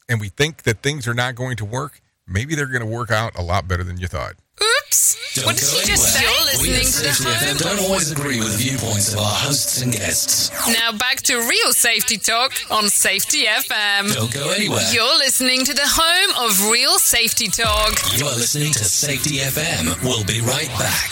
[0.07, 3.11] and we think that things are not going to work, maybe they're going to work
[3.11, 4.35] out a lot better than you thought.
[4.61, 5.33] Oops!
[5.35, 6.21] Don't what did he just say?
[6.21, 7.57] You're listening to the home.
[7.57, 10.51] Don't always agree with the viewpoints of our hosts and guests.
[10.67, 14.13] Now back to real safety talk on Safety FM.
[14.13, 14.81] Don't go anywhere.
[14.91, 17.93] You're listening to the home of real safety talk.
[18.17, 20.03] You're listening to Safety FM.
[20.03, 21.11] We'll be right back.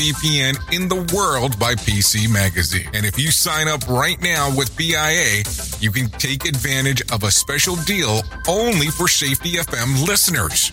[0.00, 2.88] VPN in the world by PC Magazine.
[2.94, 5.44] And if you sign up right now with PIA,
[5.78, 10.72] you can take advantage of a special deal only for Safety FM listeners.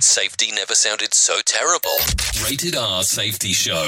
[0.00, 1.90] Safety never sounded so terrible.
[2.44, 3.82] Rated R Safety Show.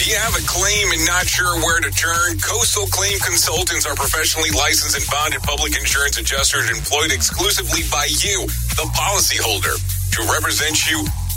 [0.00, 2.40] Do you have a claim and not sure where to turn?
[2.40, 8.48] Coastal Claim Consultants are professionally licensed and bonded public insurance adjusters employed exclusively by you,
[8.80, 9.76] the policyholder,
[10.16, 11.04] to represent you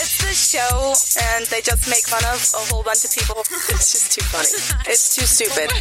[0.00, 0.94] It's this show,
[1.34, 3.42] and they just make fun of a whole bunch of people.
[3.74, 4.54] It's just too funny.
[4.86, 5.72] It's too stupid.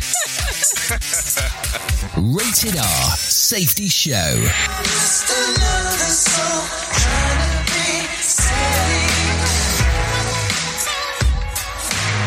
[2.18, 4.34] Rated R Safety Show.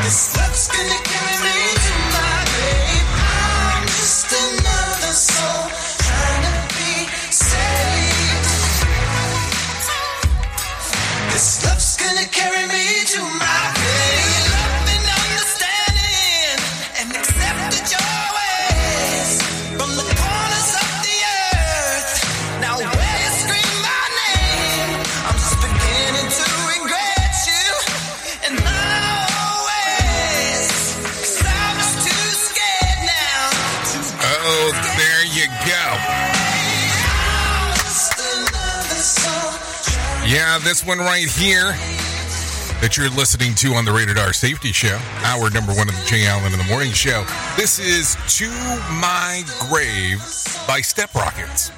[0.03, 1.60] This love's gonna carry me
[40.31, 41.75] Yeah, this one right here
[42.81, 46.05] that you're listening to on the Rated R Safety Show, hour number one of the
[46.07, 47.25] Jay Allen in the Morning Show.
[47.57, 48.49] This is To
[49.01, 50.19] My Grave
[50.67, 51.71] by Step Rockets.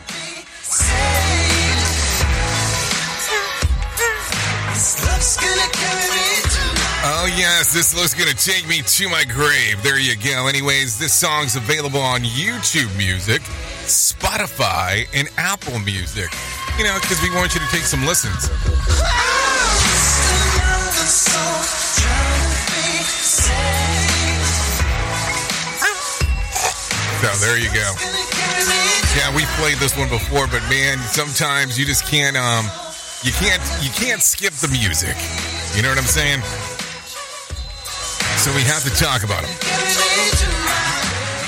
[5.42, 5.72] Gonna
[7.05, 9.82] Oh, yes, this looks to take me to my grave.
[9.82, 10.46] There you go.
[10.46, 13.42] Anyways, this song's available on YouTube Music,
[13.90, 16.30] Spotify, and Apple Music.
[16.78, 18.48] You know, because we want you to take some listens.
[27.23, 27.95] So there you go.
[29.14, 32.64] Yeah, we played this one before, but man, sometimes you just can't um
[33.23, 35.14] you can't you can't skip the music.
[35.77, 36.41] You know what I'm saying?
[38.43, 40.72] So we have to talk about them.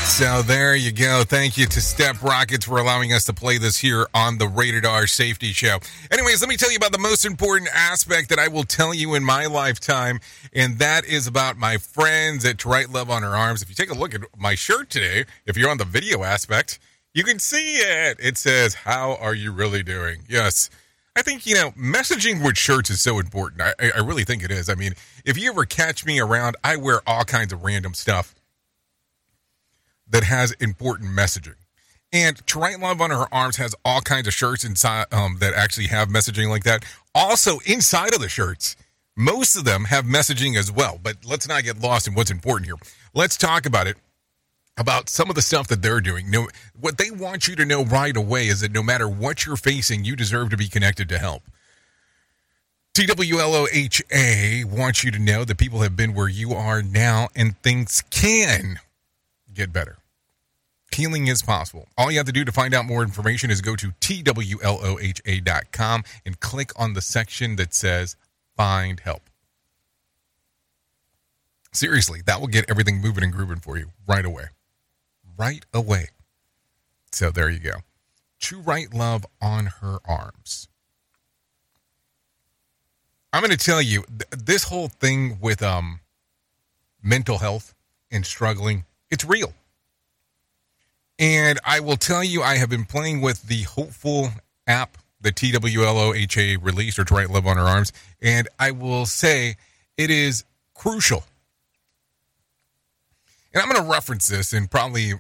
[0.05, 1.25] So there you go.
[1.27, 4.87] Thank you to Step Rockets for allowing us to play this here on the Rated
[4.87, 5.79] R Safety Show.
[6.11, 9.15] Anyways, let me tell you about the most important aspect that I will tell you
[9.15, 10.21] in my lifetime,
[10.53, 13.61] and that is about my friends at Write Love on Her Arms.
[13.61, 16.79] If you take a look at my shirt today, if you're on the video aspect,
[17.13, 18.19] you can see it.
[18.21, 20.21] It says, How are you really doing?
[20.29, 20.71] Yes.
[21.17, 23.63] I think, you know, messaging with shirts is so important.
[23.63, 24.69] I, I really think it is.
[24.69, 24.95] I mean,
[25.25, 28.35] if you ever catch me around, I wear all kinds of random stuff
[30.09, 31.57] that has important messaging.
[32.13, 35.89] And Write Love on Her Arms has all kinds of shirts inside um, that actually
[35.89, 36.85] have messaging like that.
[37.15, 38.77] Also, inside of the shirts,
[39.17, 41.01] most of them have messaging as well.
[41.03, 42.77] But let's not get lost in what's important here.
[43.15, 43.97] Let's talk about it
[44.77, 46.31] about some of the stuff that they're doing.
[46.31, 46.49] No,
[46.79, 50.05] what they want you to know right away is that no matter what you're facing,
[50.05, 51.43] you deserve to be connected to help.
[52.95, 58.05] TWLOHA wants you to know that people have been where you are now and things
[58.11, 58.79] can
[59.55, 59.99] get better.
[60.95, 61.89] Healing is possible.
[61.99, 64.45] All you have to do to find out more information is go to TWLOHA.com
[66.25, 68.17] and click on the section that says
[68.57, 69.23] Find Help.
[71.73, 74.45] Seriously, that will get everything moving and grooving for you right away.
[75.37, 76.11] Right away.
[77.11, 77.79] So there you go.
[78.43, 80.69] To Write Love on Her Arms.
[83.33, 85.99] I'm going to tell you th- this whole thing with um
[87.03, 87.75] mental health
[88.13, 88.85] and struggling,
[89.15, 89.55] it's real.
[91.19, 94.31] And I will tell you, I have been playing with the Hopeful
[94.67, 99.57] app, the TWLOHA released, or To Write Love on Her Arms, and I will say
[99.97, 100.45] it is
[100.75, 101.23] crucial.
[103.55, 105.13] And I'm going to reference this, and probably,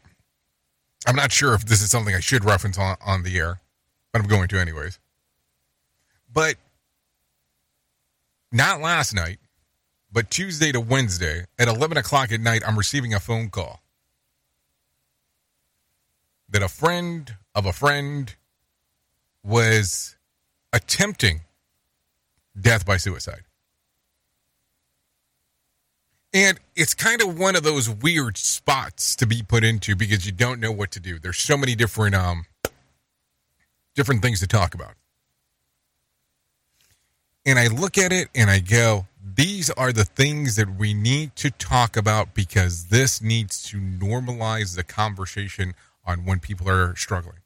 [1.06, 3.60] I'm not sure if this is something I should reference on, on the air,
[4.12, 4.98] but I'm going to anyways.
[6.32, 6.56] But
[8.50, 9.38] not last night,
[10.12, 13.80] but Tuesday to Wednesday at 11 o'clock at night, I'm receiving a phone call
[16.54, 18.36] that a friend of a friend
[19.42, 20.14] was
[20.72, 21.40] attempting
[22.58, 23.42] death by suicide.
[26.32, 30.30] And it's kind of one of those weird spots to be put into because you
[30.30, 31.18] don't know what to do.
[31.18, 32.46] There's so many different um
[33.96, 34.94] different things to talk about.
[37.44, 41.34] And I look at it and I go, these are the things that we need
[41.34, 45.74] to talk about because this needs to normalize the conversation
[46.06, 47.38] on when people are struggling.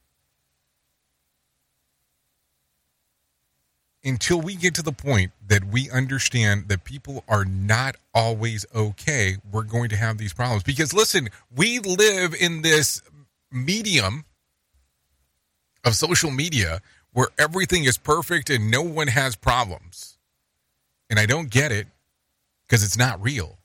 [4.04, 9.36] Until we get to the point that we understand that people are not always okay,
[9.50, 10.62] we're going to have these problems.
[10.62, 13.02] Because listen, we live in this
[13.50, 14.24] medium
[15.84, 16.80] of social media
[17.12, 20.18] where everything is perfect and no one has problems.
[21.10, 21.86] And I don't get it
[22.66, 23.58] because it's not real.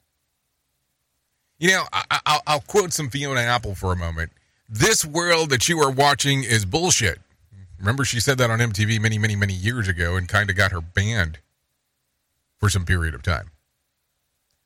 [1.60, 4.32] You know, I, I, I'll quote some Fiona Apple for a moment.
[4.74, 7.20] This world that you are watching is bullshit.
[7.78, 10.72] Remember, she said that on MTV many, many, many years ago and kind of got
[10.72, 11.38] her banned
[12.60, 13.52] for some period of time.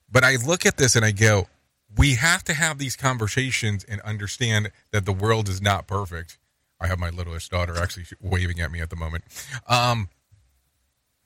[0.09, 1.49] But I look at this and I go,
[1.97, 6.37] we have to have these conversations and understand that the world is not perfect.
[6.79, 9.25] I have my littlest daughter actually waving at me at the moment.
[9.67, 10.07] Um,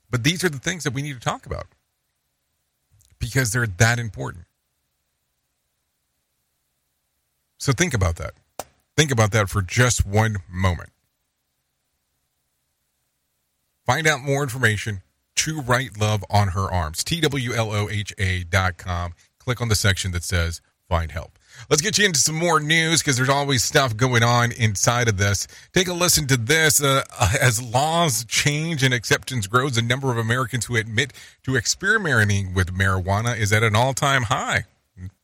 [0.09, 1.67] but these are the things that we need to talk about
[3.19, 4.45] because they're that important.
[7.59, 8.34] So think about that.
[9.02, 10.91] Think about that for just one moment.
[13.84, 15.02] Find out more information.
[15.38, 17.04] To Write Love on Her Arms.
[17.04, 19.14] TWLOHA dot com.
[19.39, 21.39] Click on the section that says Find Help.
[21.68, 25.18] Let's get you into some more news because there's always stuff going on inside of
[25.18, 25.47] this.
[25.74, 26.80] Take a listen to this.
[26.80, 27.04] Uh,
[27.41, 32.72] as laws change and acceptance grows, the number of Americans who admit to experimenting with
[32.78, 34.66] marijuana is at an all time high.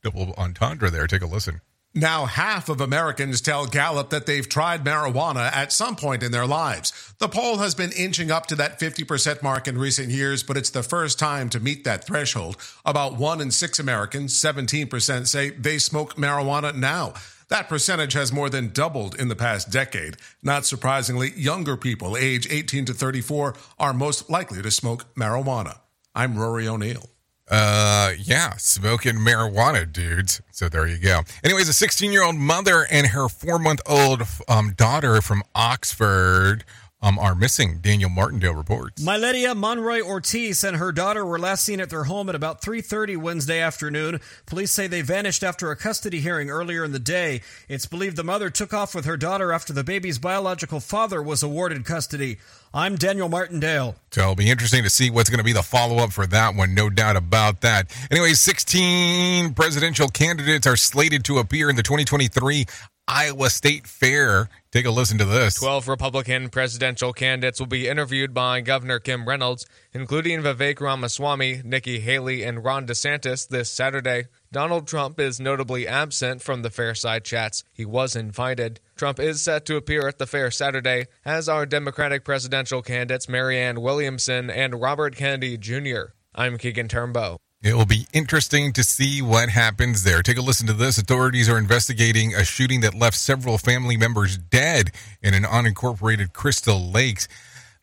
[0.02, 1.06] Double entendre there.
[1.06, 1.60] Take a listen.
[1.98, 6.46] Now, half of Americans tell Gallup that they've tried marijuana at some point in their
[6.46, 6.92] lives.
[7.18, 10.70] The poll has been inching up to that 50% mark in recent years, but it's
[10.70, 12.56] the first time to meet that threshold.
[12.84, 17.14] About one in six Americans, 17%, say they smoke marijuana now.
[17.48, 20.18] That percentage has more than doubled in the past decade.
[20.40, 25.80] Not surprisingly, younger people, age 18 to 34, are most likely to smoke marijuana.
[26.14, 27.10] I'm Rory O'Neill.
[27.50, 30.42] Uh, yeah, smoking marijuana, dudes.
[30.50, 31.22] So there you go.
[31.42, 36.64] Anyways, a 16 year old mother and her four month old um, daughter from Oxford
[37.00, 37.78] um, are missing.
[37.80, 39.02] Daniel Martindale reports.
[39.02, 43.16] Miletia Monroy Ortiz and her daughter were last seen at their home at about 3:30
[43.16, 44.20] Wednesday afternoon.
[44.46, 47.40] Police say they vanished after a custody hearing earlier in the day.
[47.68, 51.42] It's believed the mother took off with her daughter after the baby's biological father was
[51.42, 52.38] awarded custody.
[52.72, 53.96] I'm Daniel Martindale.
[54.10, 56.54] So it'll be interesting to see what's going to be the follow up for that
[56.54, 57.90] one, no doubt about that.
[58.10, 62.66] Anyway, 16 presidential candidates are slated to appear in the 2023
[63.08, 64.50] Iowa State Fair.
[64.70, 65.54] Take a listen to this.
[65.54, 69.64] 12 Republican presidential candidates will be interviewed by Governor Kim Reynolds,
[69.94, 74.26] including Vivek Ramaswamy, Nikki Haley, and Ron DeSantis this Saturday.
[74.50, 77.64] Donald Trump is notably absent from the Fairside chats.
[77.70, 78.80] He was invited.
[78.96, 83.82] Trump is set to appear at the fair Saturday, as are Democratic presidential candidates Marianne
[83.82, 86.12] Williamson and Robert Kennedy Jr.
[86.34, 87.36] I'm Keegan Turnbow.
[87.60, 90.22] It will be interesting to see what happens there.
[90.22, 90.96] Take a listen to this.
[90.96, 96.80] Authorities are investigating a shooting that left several family members dead in an unincorporated Crystal
[96.80, 97.26] Lakes.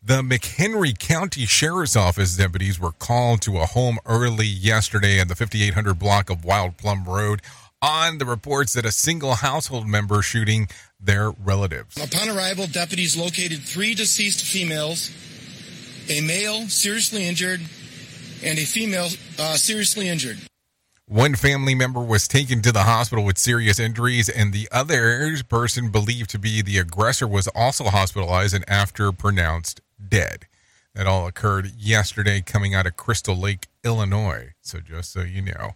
[0.06, 5.34] The McHenry County Sheriff's Office deputies were called to a home early yesterday in the
[5.34, 7.42] 5800 block of Wild Plum Road
[7.82, 10.68] on the reports that a single household member shooting
[11.00, 11.96] their relatives.
[11.96, 15.10] Upon arrival, deputies located three deceased females,
[16.08, 17.62] a male seriously injured,
[18.44, 19.08] and a female
[19.40, 20.38] uh, seriously injured.
[21.08, 25.90] One family member was taken to the hospital with serious injuries, and the other person
[25.90, 30.46] believed to be the aggressor was also hospitalized and after pronounced dead.
[30.94, 34.54] That all occurred yesterday coming out of Crystal Lake, Illinois.
[34.62, 35.72] So just so you know.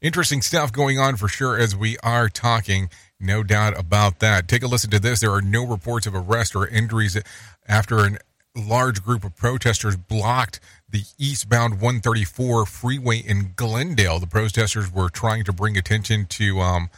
[0.00, 2.90] Interesting stuff going on for sure as we are talking.
[3.18, 4.48] No doubt about that.
[4.48, 5.20] Take a listen to this.
[5.20, 7.16] There are no reports of arrest or injuries
[7.66, 8.18] after a
[8.54, 14.18] large group of protesters blocked the eastbound 134 freeway in Glendale.
[14.18, 16.90] The protesters were trying to bring attention to, um,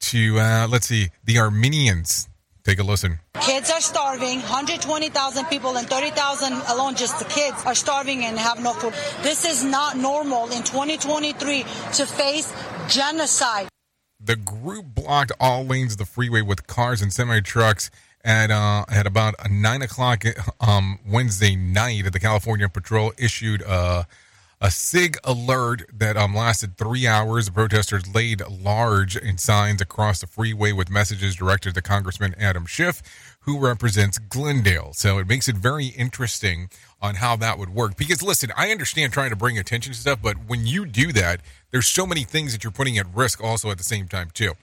[0.00, 2.28] to uh, let's see, the Armenians.
[2.68, 3.18] Take a listen.
[3.40, 4.40] Kids are starving.
[4.40, 8.92] 120,000 people and 30,000 alone, just the kids, are starving and have no food.
[9.22, 12.52] This is not normal in 2023 to face
[12.86, 13.68] genocide.
[14.20, 17.90] The group blocked all lanes of the freeway with cars and semi trucks
[18.22, 20.24] at uh, at about nine o'clock
[20.60, 22.12] um, Wednesday night.
[22.12, 24.06] The California Patrol issued a
[24.60, 27.48] a SIG alert that um, lasted three hours.
[27.48, 33.02] Protesters laid large in signs across the freeway with messages directed to Congressman Adam Schiff,
[33.40, 34.92] who represents Glendale.
[34.94, 37.96] So it makes it very interesting on how that would work.
[37.96, 41.40] Because listen, I understand trying to bring attention to stuff, but when you do that,
[41.70, 44.54] there's so many things that you're putting at risk also at the same time too.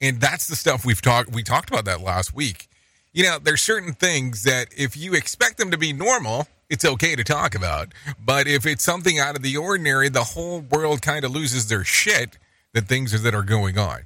[0.00, 2.68] And that's the stuff we've talked we talked about that last week.
[3.12, 7.16] You know, there's certain things that if you expect them to be normal, it's okay
[7.16, 7.92] to talk about.
[8.24, 11.84] But if it's something out of the ordinary, the whole world kind of loses their
[11.84, 12.38] shit
[12.74, 14.02] that things that are going on.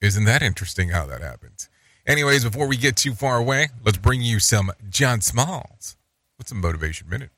[0.00, 1.68] Isn't that interesting how that happens?
[2.06, 5.98] Anyways, before we get too far away, let's bring you some John Smalls
[6.38, 7.30] What's some Motivation Minute.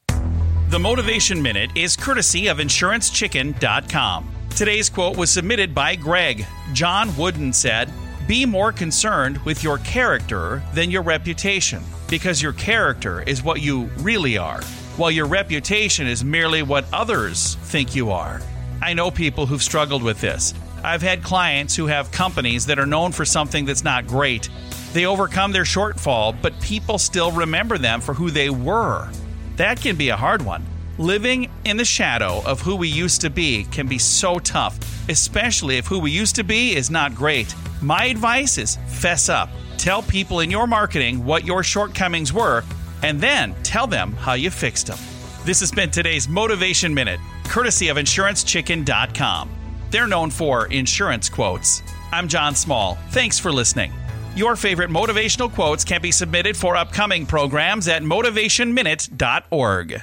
[0.68, 4.30] The Motivation Minute is courtesy of InsuranceChicken.com.
[4.54, 6.44] Today's quote was submitted by Greg.
[6.74, 7.90] John Wooden said,
[8.26, 13.90] Be more concerned with your character than your reputation, because your character is what you
[13.98, 14.62] really are,
[14.96, 18.40] while your reputation is merely what others think you are.
[18.80, 20.54] I know people who've struggled with this.
[20.82, 24.48] I've had clients who have companies that are known for something that's not great.
[24.92, 29.10] They overcome their shortfall, but people still remember them for who they were.
[29.56, 30.64] That can be a hard one.
[30.98, 35.78] Living in the shadow of who we used to be can be so tough, especially
[35.78, 37.54] if who we used to be is not great.
[37.82, 39.48] My advice is fess up.
[39.78, 42.62] Tell people in your marketing what your shortcomings were,
[43.02, 44.98] and then tell them how you fixed them.
[45.44, 49.48] This has been today's Motivation Minute, courtesy of InsuranceChicken.com.
[49.90, 51.82] They're known for insurance quotes.
[52.12, 52.96] I'm John Small.
[53.10, 53.94] Thanks for listening.
[54.36, 60.02] Your favorite motivational quotes can be submitted for upcoming programs at motivationminute.org.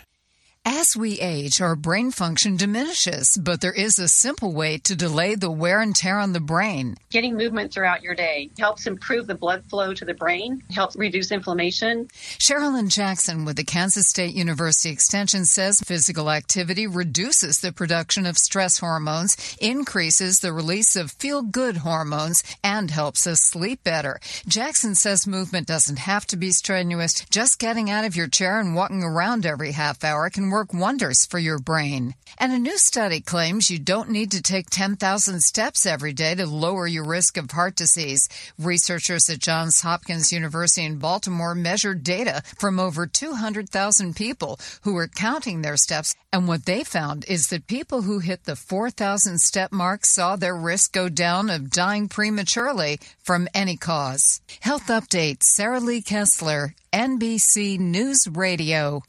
[0.69, 5.33] As we age, our brain function diminishes, but there is a simple way to delay
[5.33, 6.97] the wear and tear on the brain.
[7.09, 11.31] Getting movement throughout your day helps improve the blood flow to the brain, helps reduce
[11.31, 12.09] inflammation.
[12.37, 18.37] Sherilyn Jackson with the Kansas State University Extension says physical activity reduces the production of
[18.37, 24.19] stress hormones, increases the release of feel good hormones, and helps us sleep better.
[24.49, 27.25] Jackson says movement doesn't have to be strenuous.
[27.29, 30.73] Just getting out of your chair and walking around every half hour can work work
[30.73, 32.15] wonders for your brain.
[32.39, 36.47] And a new study claims you don't need to take 10,000 steps every day to
[36.47, 38.27] lower your risk of heart disease.
[38.57, 45.07] Researchers at Johns Hopkins University in Baltimore measured data from over 200,000 people who were
[45.07, 46.15] counting their steps.
[46.33, 50.57] And what they found is that people who hit the 4,000 step mark saw their
[50.57, 54.41] risk go down of dying prematurely from any cause.
[54.61, 59.03] Health Update, Sarah Lee Kessler, NBC News Radio.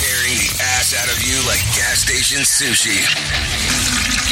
[0.00, 2.98] Tearing the ass out of you like gas station sushi.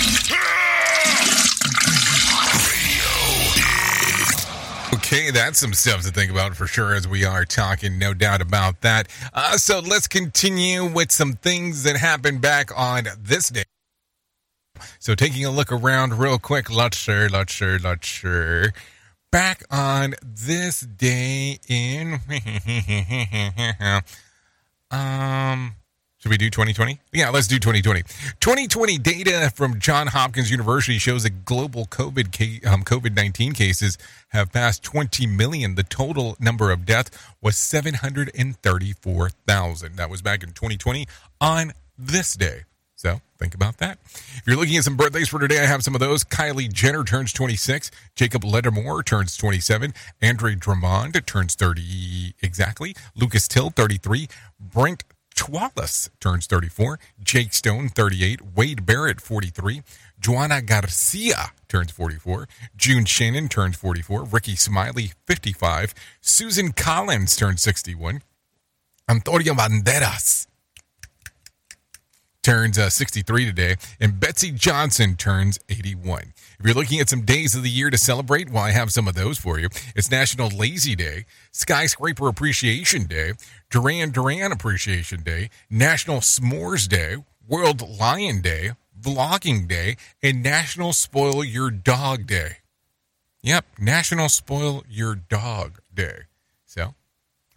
[4.94, 8.42] Okay, that's some stuff to think about for sure as we are talking, no doubt
[8.42, 9.08] about that.
[9.32, 13.64] Uh, so let's continue with some things that happened back on this day.
[14.98, 18.74] So taking a look around real quick, let's sure, let's sure, let's sure.
[19.32, 22.20] Back on this day in
[24.90, 25.74] um
[26.18, 27.00] should we do 2020?
[27.12, 28.02] Yeah, let's do 2020.
[28.40, 33.96] 2020 data from John Hopkins University shows that global COVID um, COVID-19 cases
[34.30, 35.76] have passed 20 million.
[35.76, 39.94] The total number of deaths was 734,000.
[39.94, 41.06] That was back in 2020
[41.40, 42.64] on this day.
[42.98, 43.98] So think about that.
[44.12, 46.24] If you're looking at some birthdays for today, I have some of those.
[46.24, 47.92] Kylie Jenner turns 26.
[48.16, 49.94] Jacob Latimore turns 27.
[50.20, 52.96] Andre Drummond turns 30 exactly.
[53.14, 54.28] Lucas Till, 33.
[54.58, 56.98] Brenton Thwaites turns 34.
[57.22, 58.40] Jake Stone, 38.
[58.56, 59.82] Wade Barrett, 43.
[60.18, 62.48] Joanna Garcia turns 44.
[62.76, 64.24] June Shannon turns 44.
[64.24, 65.94] Ricky Smiley, 55.
[66.20, 68.22] Susan Collins turns 61.
[69.08, 70.48] Antonio Banderas
[72.42, 76.32] turns uh, 63 today, and Betsey Johnson turns 81.
[76.58, 79.06] If you're looking at some days of the year to celebrate, well, I have some
[79.06, 79.68] of those for you.
[79.94, 83.32] It's National Lazy Day, Skyscraper Appreciation Day,
[83.70, 87.16] Duran Duran Appreciation Day, National S'mores Day,
[87.46, 92.58] World Lion Day, Vlogging Day, and National Spoil Your Dog Day.
[93.42, 96.22] Yep, National Spoil Your Dog Day.
[96.64, 96.94] So,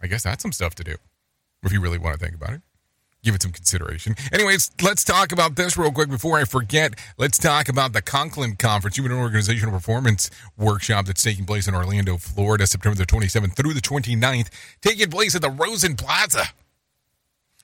[0.00, 0.96] I guess that's some stuff to do
[1.62, 2.62] if you really want to think about it
[3.22, 4.16] give it some consideration.
[4.32, 6.94] Anyways, let's talk about this real quick before I forget.
[7.18, 12.16] Let's talk about the Conklin Conference, Human Organizational Performance Workshop that's taking place in Orlando,
[12.16, 14.48] Florida, September the 27th through the 29th,
[14.80, 16.46] taking place at the Rosen Plaza.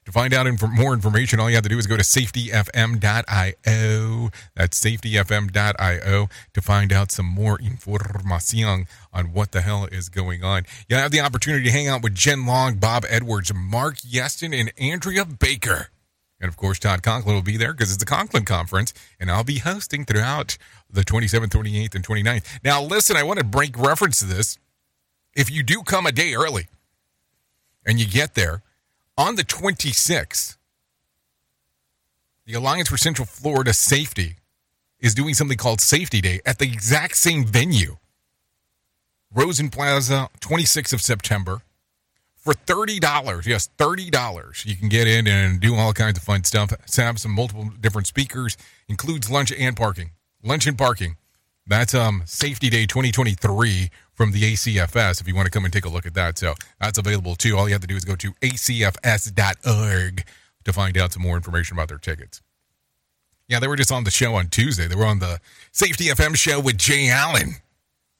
[0.08, 4.30] To find out inf- more information, all you have to do is go to safetyfm.io.
[4.54, 10.64] That's safetyfm.io to find out some more information on what the hell is going on.
[10.88, 14.72] You'll have the opportunity to hang out with Jen Long, Bob Edwards, Mark Yeston, and
[14.78, 15.88] Andrea Baker.
[16.40, 19.44] And of course, Todd Conklin will be there because it's the Conklin Conference, and I'll
[19.44, 20.56] be hosting throughout
[20.88, 22.46] the 27th, 28th, and 29th.
[22.64, 24.56] Now, listen, I want to break reference to this.
[25.36, 26.68] If you do come a day early
[27.84, 28.62] and you get there,
[29.18, 30.56] on the 26th,
[32.46, 34.36] the Alliance for Central Florida Safety
[35.00, 37.96] is doing something called Safety Day at the exact same venue.
[39.34, 41.60] Rosen Plaza, 26th of September.
[42.36, 46.72] For $30, yes, $30, you can get in and do all kinds of fun stuff.
[46.96, 48.56] Have some multiple different speakers,
[48.88, 50.12] includes lunch and parking.
[50.42, 51.16] Lunch and parking.
[51.68, 55.84] That's um Safety Day 2023 from the ACFS if you want to come and take
[55.84, 56.38] a look at that.
[56.38, 57.56] So that's available too.
[57.56, 60.24] All you have to do is go to acfs.org
[60.64, 62.40] to find out some more information about their tickets.
[63.48, 64.88] Yeah, they were just on the show on Tuesday.
[64.88, 65.40] They were on the
[65.72, 67.56] Safety FM show with Jay Allen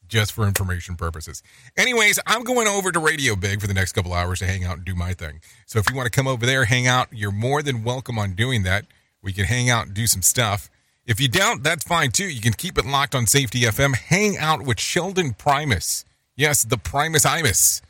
[0.08, 1.42] just for information purposes.
[1.76, 4.76] Anyways, I'm going over to Radio Big for the next couple hours to hang out
[4.78, 5.40] and do my thing.
[5.66, 8.32] So if you want to come over there, hang out, you're more than welcome on
[8.32, 8.86] doing that.
[9.22, 10.70] We can hang out and do some stuff.
[11.08, 12.28] If you don't, that's fine too.
[12.28, 13.96] You can keep it locked on Safety FM.
[13.96, 16.04] Hang out with Sheldon Primus.
[16.36, 17.80] Yes, the Primus Imus.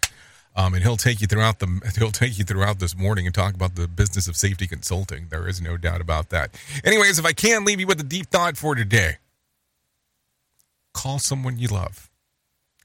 [0.55, 1.67] Um, and he'll take you throughout the
[1.99, 5.27] he'll take you throughout this morning and talk about the business of safety consulting.
[5.31, 6.51] There is no doubt about that.
[6.85, 9.17] Anyways, if I can leave you with a deep thought for today,
[10.95, 12.09] call someone you love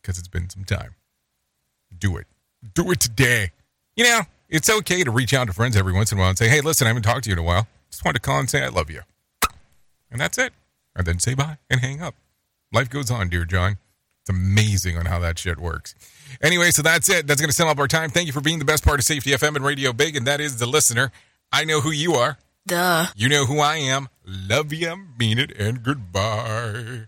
[0.01, 0.95] because it's been some time.
[1.95, 2.25] Do it.
[2.73, 3.51] Do it today.
[3.95, 6.37] You know, it's okay to reach out to friends every once in a while and
[6.39, 7.67] say, "Hey, listen, I haven't talked to you in a while.
[7.91, 9.01] Just wanted to call and say I love you."
[10.13, 10.53] And that's it.
[10.95, 12.15] And then say bye and hang up.
[12.71, 13.77] Life goes on, dear John.
[14.21, 15.95] It's amazing on how that shit works.
[16.41, 17.27] Anyway, so that's it.
[17.27, 18.09] That's going to sum up our time.
[18.09, 20.39] Thank you for being the best part of Safety FM and Radio Big, and that
[20.39, 21.11] is the listener.
[21.51, 22.37] I know who you are.
[22.65, 23.07] Duh.
[23.17, 24.07] You know who I am.
[24.25, 27.07] Love you, mean it, and goodbye.